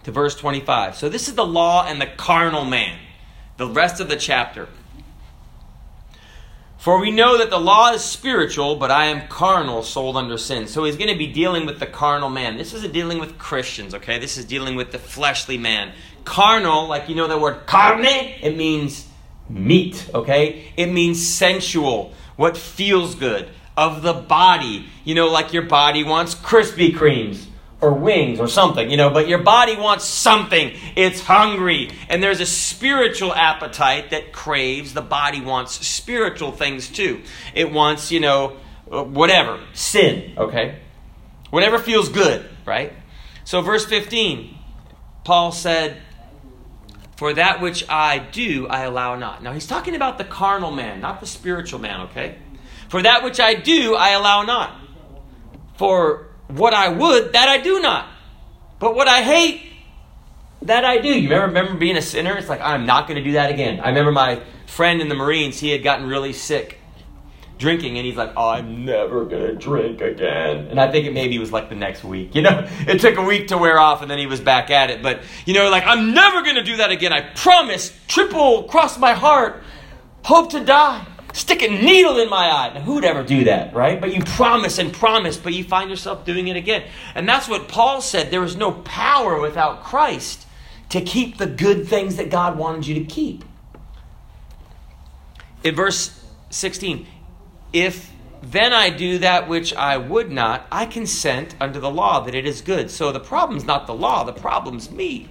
to 0.04 0.12
verse 0.12 0.36
25. 0.36 0.96
So 0.96 1.10
this 1.10 1.28
is 1.28 1.34
the 1.34 1.46
law 1.46 1.86
and 1.88 2.00
the 2.00 2.06
carnal 2.06 2.66
man, 2.66 3.00
the 3.58 3.68
rest 3.68 4.00
of 4.00 4.10
the 4.10 4.16
chapter. 4.16 4.68
For 6.78 7.00
we 7.00 7.10
know 7.10 7.40
that 7.40 7.50
the 7.50 7.60
law 7.60 7.92
is 7.92 8.04
spiritual, 8.04 8.76
but 8.76 8.92
I 8.92 9.06
am 9.06 9.28
carnal, 9.28 9.82
sold 9.82 10.16
under 10.16 10.38
sin. 10.38 10.68
So 10.68 10.84
he's 10.84 10.98
going 10.98 11.12
to 11.12 11.18
be 11.18 11.28
dealing 11.28 11.66
with 11.66 11.80
the 11.80 11.88
carnal 11.88 12.30
man. 12.30 12.58
This 12.58 12.76
is 12.76 12.88
dealing 12.92 13.20
with 13.20 13.40
Christians, 13.40 13.96
okay? 13.96 14.20
This 14.20 14.38
is 14.38 14.46
dealing 14.46 14.76
with 14.76 14.92
the 14.92 15.00
fleshly 15.00 15.58
man. 15.58 15.94
Carnal, 16.26 16.88
like 16.88 17.10
you 17.10 17.16
know 17.16 17.28
the 17.28 17.40
word 17.40 17.66
carne, 17.66 18.06
it 18.06 18.56
means 18.56 19.09
meat, 19.50 20.10
okay? 20.14 20.72
It 20.78 20.88
means 20.88 21.26
sensual, 21.26 22.14
what 22.36 22.56
feels 22.56 23.16
good, 23.16 23.50
of 23.76 24.02
the 24.02 24.14
body. 24.14 24.88
You 25.04 25.16
know, 25.16 25.28
like 25.28 25.54
your 25.54 25.64
body 25.64 26.04
wants 26.04 26.36
Krispy 26.36 26.94
Kremes 26.94 27.46
or 27.82 27.94
wings 27.94 28.40
or 28.40 28.48
something, 28.48 28.90
you 28.90 28.98
know, 28.98 29.10
but 29.10 29.28
your 29.28 29.40
body 29.40 29.76
wants 29.76 30.06
something. 30.06 30.74
It's 30.96 31.22
hungry. 31.22 31.92
And 32.10 32.22
there's 32.22 32.42
a 32.42 32.46
spiritual 32.46 33.34
appetite 33.34 34.12
that 34.12 34.34
craves. 34.34 34.94
The 34.94 35.02
body 35.02 35.42
wants 35.42 35.86
spiritual 35.88 36.52
things 36.52 36.90
too. 36.90 37.22
It 37.56 37.72
wants, 37.72 38.12
you 38.12 38.20
know, 38.20 38.58
uh, 38.92 39.04
whatever, 39.04 39.60
sin, 39.74 40.34
okay? 40.38 40.80
Whatever 41.52 41.80
feels 41.80 42.10
good, 42.10 42.48
right? 42.66 42.94
So, 43.44 43.62
verse 43.62 43.86
15, 43.86 44.58
Paul 45.24 45.52
said, 45.52 46.02
For 47.20 47.34
that 47.34 47.60
which 47.60 47.84
I 47.90 48.18
do, 48.18 48.66
I 48.70 48.84
allow 48.84 49.18
not. 49.18 49.44
Now, 49.44 49.52
he's 49.52 49.68
talking 49.68 49.94
about 49.94 50.18
the 50.18 50.24
carnal 50.24 50.72
man, 50.72 51.02
not 51.02 51.20
the 51.20 51.28
spiritual 51.28 51.78
man, 51.78 52.00
okay? 52.04 52.38
For 52.88 53.02
that 53.02 53.26
which 53.26 53.42
I 53.42 53.56
do, 53.56 53.94
I 53.94 54.12
allow 54.12 54.44
not. 54.44 54.74
For 55.76 56.30
what 56.48 56.74
I 56.74 56.88
would, 56.88 57.34
that 57.34 57.50
I 57.50 57.58
do 57.58 57.82
not. 57.82 58.08
But 58.80 58.96
what 58.96 59.10
I 59.10 59.22
hate, 59.22 59.64
that 60.62 60.86
I 60.86 61.00
do. 61.00 61.10
You 61.10 61.24
remember, 61.24 61.48
remember 61.48 61.74
being 61.74 61.98
a 61.98 62.02
sinner? 62.02 62.38
It's 62.38 62.48
like, 62.48 62.62
I'm 62.62 62.86
not 62.86 63.06
going 63.06 63.18
to 63.18 63.24
do 63.24 63.34
that 63.34 63.52
again. 63.52 63.82
I 63.82 63.90
remember 63.90 64.14
my 64.14 64.42
friend 64.66 65.02
in 65.02 65.10
the 65.10 65.16
Marines, 65.16 65.60
he 65.60 65.72
had 65.72 65.84
gotten 65.84 66.08
really 66.08 66.32
sick 66.32 66.79
drinking, 67.60 67.98
and 67.98 68.08
he's 68.08 68.16
like, 68.16 68.32
oh, 68.36 68.50
I'm 68.50 68.86
never 68.86 69.30
to 69.30 69.54
drink 69.54 70.02
again. 70.02 70.68
And 70.70 70.80
I 70.80 70.92
think 70.92 71.06
it 71.06 71.14
maybe 71.14 71.38
was 71.38 71.52
like 71.52 71.70
the 71.70 71.76
next 71.76 72.04
week. 72.04 72.34
You 72.34 72.42
know, 72.42 72.68
it 72.88 73.00
took 73.00 73.18
a 73.18 73.24
week 73.24 73.50
to 73.50 73.58
wear 73.58 73.80
off, 73.80 74.02
and 74.02 74.10
then 74.10 74.18
he 74.18 74.26
was 74.26 74.40
back 74.40 74.72
at 74.72 74.90
it. 74.90 75.04
But, 75.04 75.22
you 75.46 75.54
know, 75.54 75.70
like, 75.70 75.86
I'm 75.86 76.14
never 76.14 76.42
to 76.56 76.64
do 76.64 76.78
that 76.78 76.92
again. 76.92 77.14
I 77.14 77.22
promise, 77.22 77.98
triple 78.08 78.64
cross 78.64 78.98
my 78.98 79.14
heart, 79.14 79.62
hope 80.24 80.52
to 80.52 80.64
die 80.64 81.06
stick 81.34 81.62
a 81.62 81.68
needle 81.68 82.20
in 82.20 82.30
my 82.30 82.50
eye. 82.50 82.72
Now, 82.74 82.82
who'd 82.82 83.04
ever 83.04 83.24
do 83.24 83.46
that, 83.46 83.74
right? 83.74 84.00
But 84.00 84.14
you 84.14 84.24
promise 84.24 84.78
and 84.78 84.92
promise, 84.92 85.38
but 85.38 85.54
you 85.54 85.64
find 85.64 85.90
yourself 85.90 86.26
doing 86.26 86.48
it 86.48 86.58
again. 86.58 86.84
And 87.16 87.28
that's 87.28 87.48
what 87.48 87.68
Paul 87.68 88.02
said. 88.02 88.32
There 88.32 88.44
is 88.44 88.56
no 88.56 88.72
power 88.72 89.40
without 89.40 89.84
Christ 89.84 90.48
to 90.90 91.02
keep 91.02 91.38
the 91.38 91.46
good 91.46 91.88
things 91.88 92.16
that 92.16 92.30
God 92.30 92.58
wanted 92.58 92.88
you 92.88 92.96
to 92.96 93.06
keep. 93.06 93.46
In 95.64 95.76
verse 95.76 96.24
16, 96.50 97.06
if 97.74 98.12
then 98.42 98.74
I 98.74 98.90
do 98.90 99.20
that 99.20 99.48
which 99.48 99.74
I 99.74 99.98
would 99.98 100.32
not, 100.32 100.66
I 100.72 100.86
consent 100.86 101.56
unto 101.60 101.80
the 101.80 101.90
law 101.90 102.22
that 102.22 102.36
it 102.36 102.46
is 102.46 102.62
good. 102.62 102.90
So 102.90 103.12
the 103.12 103.20
problem's 103.20 103.66
not 103.66 103.86
the 103.86 103.94
law, 103.94 104.24
the 104.24 104.34
problem's 104.34 104.90
me. 104.90 105.30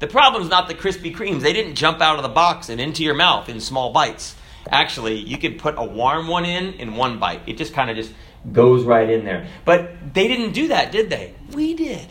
The 0.00 0.06
problem's 0.08 0.50
not 0.50 0.68
the 0.68 0.74
Krispy 0.74 1.14
Kremes. 1.14 1.42
They 1.42 1.52
didn't 1.52 1.76
jump 1.76 2.00
out 2.00 2.16
of 2.16 2.22
the 2.22 2.28
box 2.28 2.68
and 2.68 2.80
into 2.80 3.04
your 3.04 3.14
mouth 3.14 3.48
in 3.48 3.60
small 3.60 3.92
bites. 3.92 4.34
Actually, 4.68 5.18
you 5.18 5.38
could 5.38 5.58
put 5.58 5.76
a 5.78 5.84
warm 5.84 6.26
one 6.26 6.44
in 6.44 6.74
in 6.74 6.96
one 6.96 7.18
bite. 7.18 7.42
It 7.46 7.56
just 7.56 7.72
kind 7.72 7.90
of 7.90 7.96
just 7.96 8.12
goes 8.52 8.84
right 8.84 9.08
in 9.08 9.24
there. 9.24 9.46
But 9.64 10.14
they 10.14 10.26
didn't 10.26 10.52
do 10.52 10.68
that, 10.68 10.90
did 10.90 11.10
they? 11.10 11.34
We 11.52 11.74
did. 11.74 12.06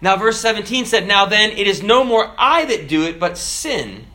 Now, 0.00 0.16
verse 0.16 0.38
17 0.40 0.84
said, 0.84 1.06
Now 1.06 1.26
then, 1.26 1.50
it 1.50 1.66
is 1.66 1.82
no 1.82 2.04
more 2.04 2.32
I 2.38 2.64
that 2.66 2.88
do 2.88 3.04
it, 3.04 3.18
but 3.18 3.38
sin 3.38 4.06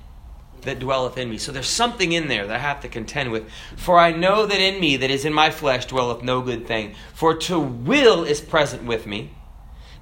that 0.63 0.79
dwelleth 0.79 1.17
in 1.17 1.29
me. 1.29 1.37
So 1.37 1.51
there's 1.51 1.67
something 1.67 2.11
in 2.11 2.27
there 2.27 2.47
that 2.47 2.55
I 2.55 2.59
have 2.59 2.81
to 2.81 2.87
contend 2.87 3.31
with. 3.31 3.49
For 3.75 3.97
I 3.97 4.11
know 4.11 4.45
that 4.45 4.59
in 4.59 4.79
me, 4.79 4.97
that 4.97 5.09
is 5.09 5.25
in 5.25 5.33
my 5.33 5.49
flesh, 5.49 5.85
dwelleth 5.85 6.23
no 6.23 6.41
good 6.41 6.67
thing. 6.67 6.95
For 7.13 7.35
to 7.35 7.59
will 7.59 8.23
is 8.23 8.41
present 8.41 8.83
with 8.83 9.05
me, 9.05 9.31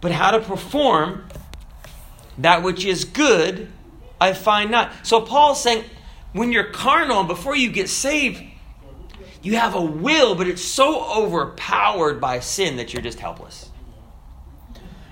but 0.01 0.11
how 0.11 0.31
to 0.31 0.39
perform 0.39 1.25
that 2.37 2.63
which 2.63 2.85
is 2.85 3.05
good, 3.05 3.69
I 4.19 4.33
find 4.33 4.71
not. 4.71 4.91
So 5.03 5.21
Paul's 5.21 5.61
saying, 5.61 5.83
when 6.33 6.51
you're 6.51 6.71
carnal, 6.71 7.23
before 7.23 7.55
you 7.55 7.71
get 7.71 7.89
saved, 7.89 8.43
you 9.41 9.55
have 9.55 9.75
a 9.75 9.81
will, 9.81 10.35
but 10.35 10.47
it's 10.47 10.61
so 10.61 11.03
overpowered 11.03 12.19
by 12.19 12.39
sin 12.39 12.77
that 12.77 12.93
you're 12.93 13.01
just 13.01 13.19
helpless. 13.19 13.69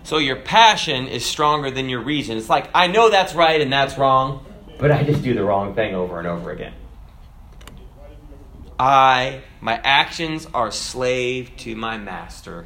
So 0.04 0.20
your 0.20 0.38
passion 0.38 1.08
is 1.08 1.26
stronger 1.26 1.70
than 1.70 1.90
your 1.90 2.02
reason. 2.02 2.38
It's 2.38 2.50
like, 2.50 2.70
I 2.74 2.88
know 2.88 3.10
that's 3.10 3.34
right 3.34 3.60
and 3.60 3.72
that's 3.72 3.98
wrong, 3.98 4.46
but 4.78 4.92
I 4.92 5.04
just 5.04 5.24
do 5.24 5.34
the 5.34 5.44
wrong 5.44 5.74
thing 5.74 5.96
over 5.96 6.20
and 6.20 6.28
over 6.28 6.52
again. 6.52 6.74
I, 8.80 9.42
my 9.60 9.80
actions 9.84 10.48
are 10.54 10.72
slave 10.72 11.52
to 11.58 11.76
my 11.76 11.98
master, 11.98 12.66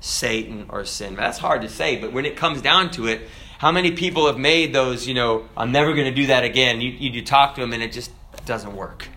Satan 0.00 0.66
or 0.68 0.84
sin. 0.84 1.16
That's 1.16 1.38
hard 1.38 1.62
to 1.62 1.68
say, 1.68 1.96
but 1.96 2.12
when 2.12 2.26
it 2.26 2.36
comes 2.36 2.60
down 2.60 2.90
to 2.92 3.06
it, 3.06 3.28
how 3.58 3.72
many 3.72 3.92
people 3.92 4.26
have 4.26 4.38
made 4.38 4.72
those, 4.72 5.06
you 5.06 5.14
know, 5.14 5.48
I'm 5.56 5.72
never 5.72 5.94
going 5.94 6.04
to 6.06 6.14
do 6.14 6.26
that 6.26 6.44
again? 6.44 6.80
You, 6.80 6.90
you, 6.90 7.10
you 7.10 7.24
talk 7.24 7.54
to 7.54 7.60
them 7.60 7.72
and 7.72 7.82
it 7.82 7.92
just 7.92 8.12
doesn't 8.44 8.76
work. 8.76 9.08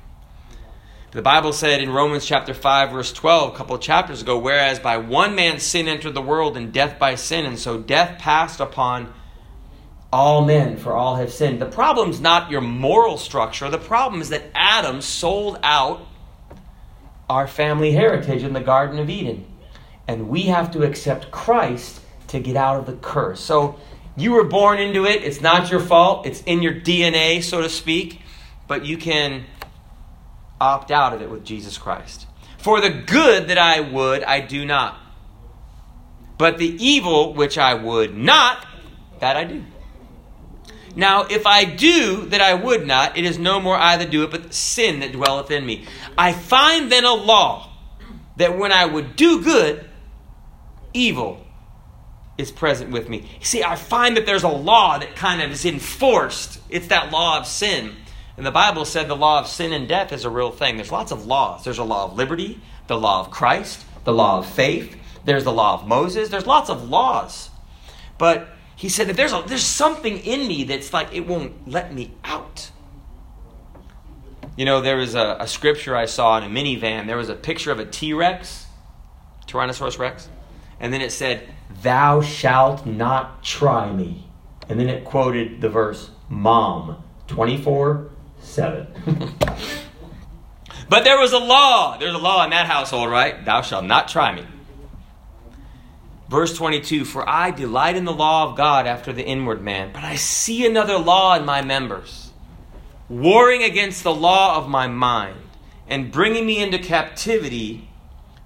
The 1.12 1.22
Bible 1.22 1.52
said 1.52 1.82
in 1.82 1.90
Romans 1.90 2.26
chapter 2.26 2.54
5, 2.54 2.92
verse 2.92 3.12
12, 3.12 3.54
a 3.54 3.58
couple 3.58 3.76
of 3.76 3.82
chapters 3.82 4.22
ago, 4.22 4.38
whereas 4.40 4.80
by 4.80 4.96
one 4.96 5.36
man 5.36 5.60
sin 5.60 5.90
entered 5.90 6.14
the 6.14 6.22
world 6.22 6.56
and 6.56 6.72
death 6.72 6.98
by 6.98 7.16
sin, 7.16 7.46
and 7.46 7.60
so 7.60 7.78
death 7.78 8.18
passed 8.18 8.62
upon 8.62 9.14
all 10.12 10.44
men, 10.44 10.78
for 10.78 10.94
all 10.94 11.16
have 11.16 11.32
sinned. 11.32 11.62
The 11.62 11.66
problem's 11.66 12.20
not 12.20 12.52
your 12.52 12.62
moral 12.62 13.18
structure. 13.18 13.70
The 13.70 13.78
problem 13.78 14.22
is 14.22 14.30
that 14.30 14.44
Adam 14.54 15.02
sold 15.02 15.58
out 15.64 16.06
our 17.30 17.48
family 17.48 17.94
heritage 17.94 18.44
in 18.44 18.54
the 18.54 18.60
Garden 18.60 19.00
of 19.00 19.10
Eden. 19.10 19.46
And 20.08 20.28
we 20.28 20.44
have 20.44 20.72
to 20.72 20.84
accept 20.84 21.32
Christ 21.32 22.02
to 22.28 22.40
get 22.40 22.58
out 22.58 22.78
of 22.78 22.86
the 22.86 22.94
curse. 22.94 23.40
So 23.40 23.80
you 24.18 24.34
were 24.34 24.44
born 24.44 24.80
into 24.80 25.06
it. 25.06 25.24
It's 25.24 25.40
not 25.40 25.72
your 25.72 25.80
fault. 25.80 26.26
It's 26.26 26.42
in 26.44 26.62
your 26.62 26.74
DNA, 26.74 27.42
so 27.42 27.62
to 27.62 27.70
speak. 27.70 28.22
But 28.68 28.86
you 28.86 28.98
can 28.98 29.46
opt 30.60 30.92
out 30.92 31.14
of 31.14 31.22
it 31.22 31.30
with 31.30 31.46
Jesus 31.46 31.78
Christ. 31.78 32.28
For 32.58 32.82
the 32.82 32.90
good 32.90 33.48
that 33.48 33.58
I 33.58 33.80
would, 33.80 34.24
I 34.24 34.42
do 34.42 34.66
not. 34.66 35.00
But 36.38 36.58
the 36.58 36.76
evil 36.84 37.34
which 37.34 37.58
I 37.58 37.74
would 37.74 38.18
not, 38.18 38.66
that 39.20 39.38
I 39.38 39.46
do. 39.46 39.64
Now, 40.96 41.24
if 41.24 41.46
I 41.46 41.64
do 41.64 42.26
that 42.28 42.42
I 42.42 42.54
would 42.54 42.86
not, 42.86 43.18
it 43.18 43.24
is 43.24 43.40
no 43.40 43.60
more 43.60 43.78
I 43.78 43.98
that 43.98 44.12
do 44.12 44.24
it, 44.24 44.32
but 44.32 44.54
sin 44.54 45.00
that 45.00 45.14
dwelleth 45.14 45.52
in 45.52 45.66
me. 45.66 45.86
I 46.18 46.34
find 46.34 46.92
then 46.92 47.06
a 47.06 47.14
law 47.14 47.70
that 48.38 48.58
when 48.58 48.72
I 48.72 48.86
would 48.86 49.16
do 49.16 49.44
good, 49.44 49.86
evil 50.94 51.46
is 52.38 52.52
present 52.52 52.92
with 52.92 53.08
me. 53.08 53.30
See, 53.42 53.64
I 53.64 53.76
find 53.76 54.18
that 54.18 54.26
there's 54.26 54.44
a 54.44 54.50
law 54.50 54.98
that 54.98 55.16
kind 55.16 55.42
of 55.42 55.52
is 55.52 55.66
enforced. 55.66 56.60
It's 56.70 56.88
that 56.88 57.12
law 57.12 57.38
of 57.38 57.48
sin. 57.48 57.96
And 58.36 58.46
the 58.46 58.52
Bible 58.52 58.86
said 58.86 59.08
the 59.08 59.16
law 59.16 59.40
of 59.40 59.48
sin 59.48 59.72
and 59.74 59.88
death 59.88 60.12
is 60.12 60.26
a 60.26 60.30
real 60.30 60.52
thing. 60.52 60.76
There's 60.76 60.92
lots 60.92 61.12
of 61.12 61.26
laws. 61.26 61.64
There's 61.64 61.78
a 61.78 61.84
law 61.84 62.06
of 62.06 62.18
liberty, 62.18 62.60
the 62.88 62.98
law 62.98 63.20
of 63.20 63.32
Christ, 63.32 63.86
the 64.04 64.14
law 64.14 64.40
of 64.40 64.50
faith, 64.50 64.98
there's 65.26 65.44
the 65.44 65.52
law 65.52 65.76
of 65.76 65.88
Moses. 65.88 66.30
There's 66.30 66.48
lots 66.48 66.70
of 66.70 66.90
laws. 66.90 67.50
But 68.18 68.50
he 68.82 68.90
said 68.90 69.06
that 69.10 69.16
there's, 69.16 69.32
a, 69.32 69.44
there's 69.46 69.64
something 69.64 70.18
in 70.18 70.48
me 70.48 70.64
that's 70.64 70.92
like 70.92 71.14
it 71.14 71.28
won't 71.28 71.70
let 71.70 71.94
me 71.94 72.16
out. 72.24 72.72
You 74.58 74.66
know, 74.66 74.82
there 74.82 74.98
was 74.98 75.14
a, 75.14 75.38
a 75.40 75.48
scripture 75.48 75.96
I 75.96 76.06
saw 76.06 76.36
in 76.40 76.44
a 76.46 76.48
minivan. 76.48 77.06
There 77.06 77.16
was 77.16 77.30
a 77.30 77.36
picture 77.36 77.72
of 77.72 77.78
a 77.78 77.86
T 77.86 78.12
Rex, 78.14 78.66
Tyrannosaurus 79.46 80.00
Rex, 80.00 80.30
and 80.80 80.92
then 80.92 81.02
it 81.02 81.12
said, 81.12 81.48
Thou 81.84 82.22
shalt 82.22 82.88
not 82.88 83.44
try 83.44 83.92
me. 83.94 84.28
And 84.68 84.80
then 84.80 84.90
it 84.90 85.06
quoted 85.06 85.62
the 85.62 85.70
verse, 85.70 86.10
Mom, 86.28 87.04
24 87.28 88.10
7. 88.40 88.88
but 90.90 91.04
there 91.04 91.20
was 91.20 91.34
a 91.34 91.38
law. 91.38 92.00
There's 92.00 92.16
a 92.16 92.18
law 92.18 92.44
in 92.46 92.50
that 92.50 92.66
household, 92.66 93.12
right? 93.12 93.46
Thou 93.46 93.62
shalt 93.62 93.86
not 93.86 94.08
try 94.08 94.34
me. 94.34 94.44
Verse 96.32 96.56
22 96.56 97.04
For 97.04 97.28
I 97.30 97.52
delight 97.52 97.98
in 97.98 98.06
the 98.06 98.14
law 98.14 98.50
of 98.50 98.56
God 98.56 98.88
after 98.88 99.12
the 99.12 99.26
inward 99.26 99.62
man, 99.62 99.92
but 99.92 100.06
I 100.06 100.16
see 100.16 100.66
another 100.66 100.98
law 100.98 101.36
in 101.36 101.44
my 101.44 101.62
members, 101.62 102.32
warring 103.10 103.64
against 103.64 104.04
the 104.04 104.16
law 104.16 104.56
of 104.56 104.70
my 104.70 104.88
mind, 104.88 105.38
and 105.90 106.10
bringing 106.10 106.46
me 106.46 106.64
into 106.64 106.80
captivity 106.80 107.90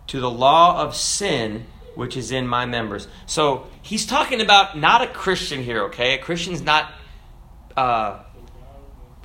to 0.08 0.20
the 0.20 0.32
law 0.32 0.82
of 0.82 0.96
sin 0.96 1.68
which 1.94 2.18
is 2.18 2.32
in 2.32 2.48
my 2.48 2.66
members. 2.66 3.08
So 3.28 3.68
he's 3.84 4.08
talking 4.08 4.42
about 4.42 4.76
not 4.76 5.04
a 5.04 5.08
Christian 5.08 5.64
here, 5.64 5.84
okay? 5.84 6.16
A 6.16 6.18
Christian's 6.18 6.64
not 6.64 6.92
uh, 7.78 8.24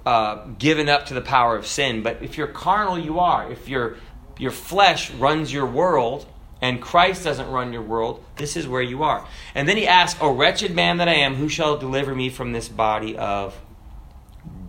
uh, 0.04 0.44
given 0.58 0.90
up 0.90 1.06
to 1.06 1.14
the 1.14 1.22
power 1.22 1.56
of 1.56 1.66
sin, 1.66 2.02
but 2.02 2.22
if 2.22 2.36
you're 2.36 2.46
carnal, 2.46 2.98
you 2.98 3.20
are. 3.20 3.50
If 3.50 3.70
your 3.70 3.96
your 4.38 4.50
flesh 4.50 5.10
runs 5.12 5.50
your 5.50 5.66
world, 5.66 6.26
and 6.62 6.80
Christ 6.80 7.24
doesn't 7.24 7.50
run 7.50 7.72
your 7.72 7.82
world, 7.82 8.22
this 8.36 8.56
is 8.56 8.68
where 8.68 8.82
you 8.82 9.02
are. 9.02 9.26
And 9.54 9.68
then 9.68 9.76
he 9.76 9.86
asks, 9.86 10.20
O 10.20 10.34
wretched 10.34 10.74
man 10.74 10.98
that 10.98 11.08
I 11.08 11.14
am, 11.14 11.36
who 11.36 11.48
shall 11.48 11.78
deliver 11.78 12.14
me 12.14 12.28
from 12.28 12.52
this 12.52 12.68
body 12.68 13.16
of 13.16 13.58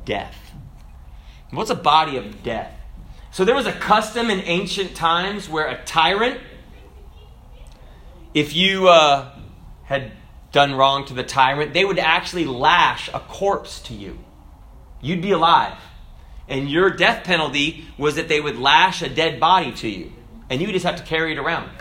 death? 0.05 0.37
What's 1.51 1.69
a 1.69 1.75
body 1.75 2.15
of 2.15 2.43
death? 2.43 2.73
So 3.31 3.43
there 3.43 3.55
was 3.55 3.65
a 3.65 3.73
custom 3.73 4.29
in 4.29 4.39
ancient 4.39 4.95
times 4.95 5.49
where 5.49 5.67
a 5.67 5.83
tyrant, 5.83 6.39
if 8.33 8.55
you 8.55 8.87
uh, 8.87 9.33
had 9.83 10.13
done 10.53 10.75
wrong 10.75 11.05
to 11.05 11.13
the 11.13 11.23
tyrant, 11.23 11.73
they 11.73 11.83
would 11.83 11.99
actually 11.99 12.45
lash 12.45 13.09
a 13.13 13.19
corpse 13.19 13.81
to 13.83 13.93
you. 13.93 14.17
You'd 15.01 15.21
be 15.21 15.31
alive. 15.31 15.77
And 16.47 16.69
your 16.69 16.89
death 16.89 17.25
penalty 17.25 17.85
was 17.97 18.15
that 18.15 18.27
they 18.27 18.39
would 18.39 18.57
lash 18.57 19.01
a 19.01 19.09
dead 19.09 19.39
body 19.39 19.73
to 19.73 19.89
you 19.89 20.11
and 20.51 20.61
you 20.61 20.69
just 20.73 20.85
have 20.85 20.97
to 20.97 21.03
carry 21.03 21.31
it 21.31 21.37
around. 21.37 21.71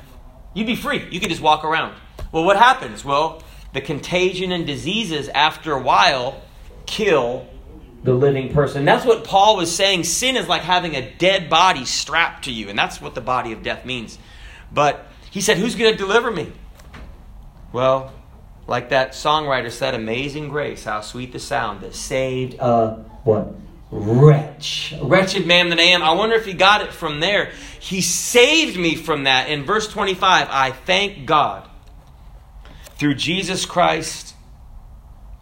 You'd 0.55 0.67
be 0.67 0.77
free. 0.77 1.07
You 1.11 1.21
could 1.21 1.31
just 1.31 1.43
walk 1.43 1.65
around. 1.65 1.95
Well, 2.33 2.45
what 2.45 2.57
happens? 2.57 3.05
Well, 3.05 3.43
the 3.73 3.81
contagion 3.81 4.53
and 4.53 4.67
diseases 4.67 5.29
after 5.29 5.73
a 5.73 5.81
while 5.81 6.41
kill 6.87 7.47
the 8.03 8.15
living 8.15 8.53
person. 8.53 8.85
That's 8.85 9.05
what 9.05 9.25
Paul 9.25 9.57
was 9.57 9.75
saying. 9.75 10.05
Sin 10.05 10.37
is 10.37 10.49
like 10.49 10.63
having 10.63 10.97
a 10.97 11.11
dead 11.17 11.51
body 11.51 11.85
strapped 11.85 12.45
to 12.45 12.53
you, 12.53 12.69
and 12.69 12.79
that's 12.79 13.01
what 13.01 13.15
the 13.15 13.21
body 13.21 13.53
of 13.53 13.63
death 13.63 13.85
means. 13.85 14.19
But 14.73 15.07
he 15.31 15.41
said, 15.41 15.59
Who's 15.59 15.75
going 15.75 15.93
to 15.93 15.99
deliver 15.99 16.31
me? 16.31 16.53
Well, 17.73 18.13
like 18.67 18.89
that 18.89 19.13
songwriter 19.13 19.71
said, 19.71 19.95
Amazing 19.95 20.49
grace, 20.49 20.85
how 20.85 21.03
sweet 21.03 21.33
the 21.33 21.39
sound 21.39 21.83
that 21.83 21.95
saved 21.95 22.55
a 22.59 23.05
what? 23.25 23.55
Wretch. 23.91 24.95
Wretched 25.03 25.47
man 25.47 25.71
that 25.71 25.79
I 25.79 25.85
am. 25.85 26.03
I 26.03 26.13
wonder 26.13 26.37
if 26.37 26.47
he 26.47 26.53
got 26.53 26.83
it 26.83 26.93
from 26.93 27.21
there. 27.21 27.53
He 27.79 28.01
saved 28.01 28.79
me 28.79 28.95
from 28.95 29.25
that. 29.25 29.49
In 29.49 29.65
verse 29.65 29.89
25, 29.89 30.49
I 30.51 30.71
thank 30.71 31.27
God 31.27 31.69
through 32.97 33.15
Jesus 33.15 33.67
Christ 33.67 34.35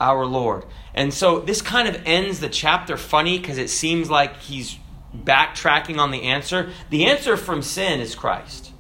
our 0.01 0.25
Lord. 0.25 0.65
And 0.95 1.13
so 1.13 1.41
this 1.41 1.61
kind 1.61 1.89
of 1.89 2.03
ends 2.07 2.41
the 2.41 2.49
chapter 2.49 2.97
funny 2.97 3.39
because 3.39 3.59
it 3.59 3.71
seems 3.71 4.09
like 4.09 4.37
he's 4.39 4.79
backtracking 5.15 5.99
on 5.99 6.11
the 6.11 6.23
answer. 6.23 6.71
The 6.91 7.07
answer 7.07 7.37
from 7.37 7.63
sin 7.63 8.01
is 8.01 8.15
Christ. 8.15 8.73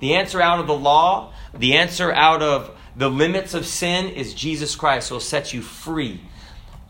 The 0.00 0.14
answer 0.14 0.40
out 0.40 0.60
of 0.60 0.66
the 0.66 0.76
law, 0.76 1.32
the 1.54 1.74
answer 1.74 2.12
out 2.12 2.42
of 2.42 2.76
the 2.96 3.08
limits 3.08 3.54
of 3.54 3.66
sin 3.66 4.08
is 4.08 4.34
Jesus 4.34 4.76
Christ 4.76 5.08
who 5.08 5.16
will 5.16 5.20
set 5.20 5.52
you 5.52 5.62
free. 5.62 6.20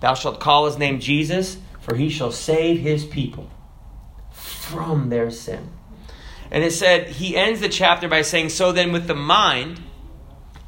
Thou 0.00 0.14
shalt 0.14 0.40
call 0.40 0.66
his 0.66 0.78
name 0.78 1.00
Jesus 1.00 1.58
for 1.84 1.94
he 1.94 2.08
shall 2.08 2.32
save 2.32 2.80
his 2.80 3.04
people 3.04 3.50
from 4.32 5.10
their 5.10 5.30
sin. 5.30 5.68
And 6.50 6.64
it 6.64 6.72
said, 6.72 7.08
he 7.08 7.36
ends 7.36 7.60
the 7.60 7.68
chapter 7.68 8.08
by 8.08 8.22
saying, 8.22 8.48
So 8.48 8.72
then, 8.72 8.90
with 8.90 9.06
the 9.06 9.14
mind, 9.14 9.82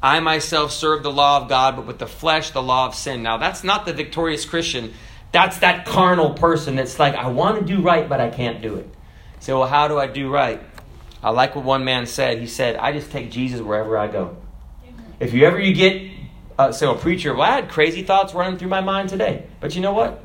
I 0.01 0.19
myself 0.19 0.71
serve 0.71 1.01
the 1.01 1.11
law 1.11 1.41
of 1.41 1.49
God, 1.49 1.75
but 1.75 1.87
with 1.87 1.97
the 1.97 2.07
flesh, 2.07 2.51
the 2.51 2.61
law 2.61 2.85
of 2.85 2.93
sin. 2.93 3.23
Now, 3.23 3.37
that's 3.37 3.63
not 3.63 3.85
the 3.87 3.93
victorious 3.93 4.45
Christian. 4.45 4.93
That's 5.31 5.57
that 5.59 5.85
carnal 5.87 6.35
person 6.35 6.75
that's 6.75 6.99
like, 6.99 7.15
I 7.15 7.27
want 7.29 7.59
to 7.59 7.65
do 7.65 7.81
right, 7.81 8.07
but 8.07 8.21
I 8.21 8.29
can't 8.29 8.61
do 8.61 8.75
it. 8.75 8.87
Say, 9.39 9.53
Well, 9.53 9.67
how 9.67 9.87
do 9.87 9.97
I 9.97 10.05
do 10.05 10.29
right? 10.29 10.61
I 11.23 11.31
like 11.31 11.55
what 11.55 11.65
one 11.65 11.83
man 11.83 12.05
said. 12.05 12.39
He 12.39 12.47
said, 12.47 12.75
I 12.75 12.91
just 12.91 13.09
take 13.09 13.31
Jesus 13.31 13.59
wherever 13.59 13.97
I 13.97 14.07
go. 14.07 14.37
If 15.19 15.33
you 15.33 15.45
ever 15.45 15.59
you 15.59 15.73
get, 15.73 16.11
uh, 16.59 16.71
say, 16.71 16.85
a 16.85 16.93
preacher, 16.93 17.33
well, 17.33 17.49
I 17.49 17.55
had 17.55 17.69
crazy 17.69 18.03
thoughts 18.03 18.35
running 18.35 18.59
through 18.59 18.69
my 18.69 18.81
mind 18.81 19.09
today. 19.09 19.47
But 19.59 19.73
you 19.73 19.81
know 19.81 19.93
what? 19.93 20.23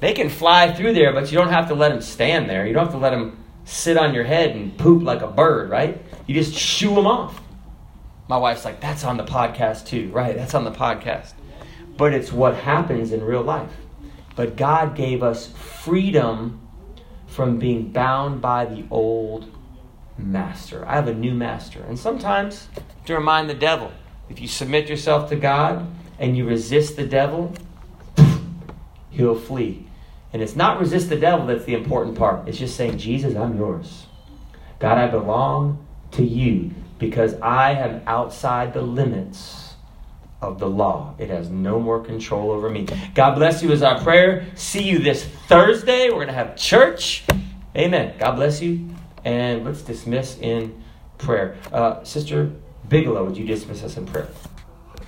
They 0.00 0.14
can 0.14 0.30
fly 0.30 0.72
through 0.72 0.94
there, 0.94 1.12
but 1.12 1.30
you 1.30 1.38
don't 1.38 1.50
have 1.50 1.68
to 1.68 1.74
let 1.74 1.90
them 1.90 2.00
stand 2.00 2.48
there. 2.48 2.66
You 2.66 2.72
don't 2.72 2.84
have 2.84 2.94
to 2.94 2.98
let 2.98 3.10
them 3.10 3.44
sit 3.64 3.96
on 3.96 4.14
your 4.14 4.24
head 4.24 4.56
and 4.56 4.76
poop 4.76 5.02
like 5.02 5.22
a 5.22 5.26
bird, 5.26 5.70
right? 5.70 6.02
You 6.26 6.34
just 6.34 6.54
shoo 6.54 6.94
them 6.94 7.06
off. 7.06 7.40
My 8.26 8.38
wife's 8.38 8.64
like, 8.64 8.80
that's 8.80 9.04
on 9.04 9.16
the 9.16 9.24
podcast 9.24 9.86
too. 9.86 10.10
Right, 10.10 10.34
that's 10.34 10.54
on 10.54 10.64
the 10.64 10.70
podcast. 10.70 11.34
But 11.96 12.14
it's 12.14 12.32
what 12.32 12.54
happens 12.56 13.12
in 13.12 13.22
real 13.22 13.42
life. 13.42 13.70
But 14.36 14.56
God 14.56 14.96
gave 14.96 15.22
us 15.22 15.48
freedom 15.48 16.60
from 17.26 17.58
being 17.58 17.90
bound 17.90 18.40
by 18.40 18.64
the 18.64 18.84
old 18.90 19.54
master. 20.16 20.86
I 20.86 20.94
have 20.94 21.08
a 21.08 21.14
new 21.14 21.34
master. 21.34 21.82
And 21.82 21.98
sometimes 21.98 22.68
to 23.04 23.14
remind 23.14 23.50
the 23.50 23.54
devil, 23.54 23.92
if 24.28 24.40
you 24.40 24.48
submit 24.48 24.88
yourself 24.88 25.28
to 25.30 25.36
God 25.36 25.86
and 26.18 26.36
you 26.36 26.46
resist 26.46 26.96
the 26.96 27.06
devil, 27.06 27.52
he'll 29.10 29.38
flee. 29.38 29.86
And 30.32 30.42
it's 30.42 30.56
not 30.56 30.78
resist 30.78 31.08
the 31.08 31.16
devil 31.16 31.46
that's 31.46 31.64
the 31.64 31.74
important 31.74 32.16
part. 32.16 32.48
It's 32.48 32.58
just 32.58 32.76
saying, 32.76 32.98
Jesus, 32.98 33.34
I'm 33.34 33.56
yours. 33.56 34.06
God, 34.78 34.98
I 34.98 35.08
belong 35.08 35.84
to 36.12 36.24
you 36.24 36.70
because 36.98 37.34
I 37.40 37.72
am 37.72 38.02
outside 38.06 38.72
the 38.72 38.82
limits 38.82 39.74
of 40.40 40.58
the 40.58 40.68
law. 40.68 41.14
It 41.18 41.28
has 41.30 41.50
no 41.50 41.80
more 41.80 42.02
control 42.02 42.50
over 42.50 42.70
me. 42.70 42.86
God 43.14 43.34
bless 43.34 43.62
you 43.62 43.72
is 43.72 43.82
our 43.82 44.00
prayer. 44.00 44.46
See 44.54 44.82
you 44.82 44.98
this 44.98 45.24
Thursday. 45.48 46.08
We're 46.08 46.16
going 46.16 46.28
to 46.28 46.32
have 46.32 46.56
church. 46.56 47.24
Amen. 47.76 48.14
God 48.18 48.36
bless 48.36 48.62
you. 48.62 48.88
And 49.24 49.64
let's 49.64 49.82
dismiss 49.82 50.38
in 50.38 50.82
prayer. 51.18 51.56
Uh, 51.72 52.02
Sister 52.04 52.52
Bigelow, 52.88 53.24
would 53.24 53.36
you 53.36 53.46
dismiss 53.46 53.82
us 53.82 53.96
in 53.96 54.06
prayer? 54.06 54.28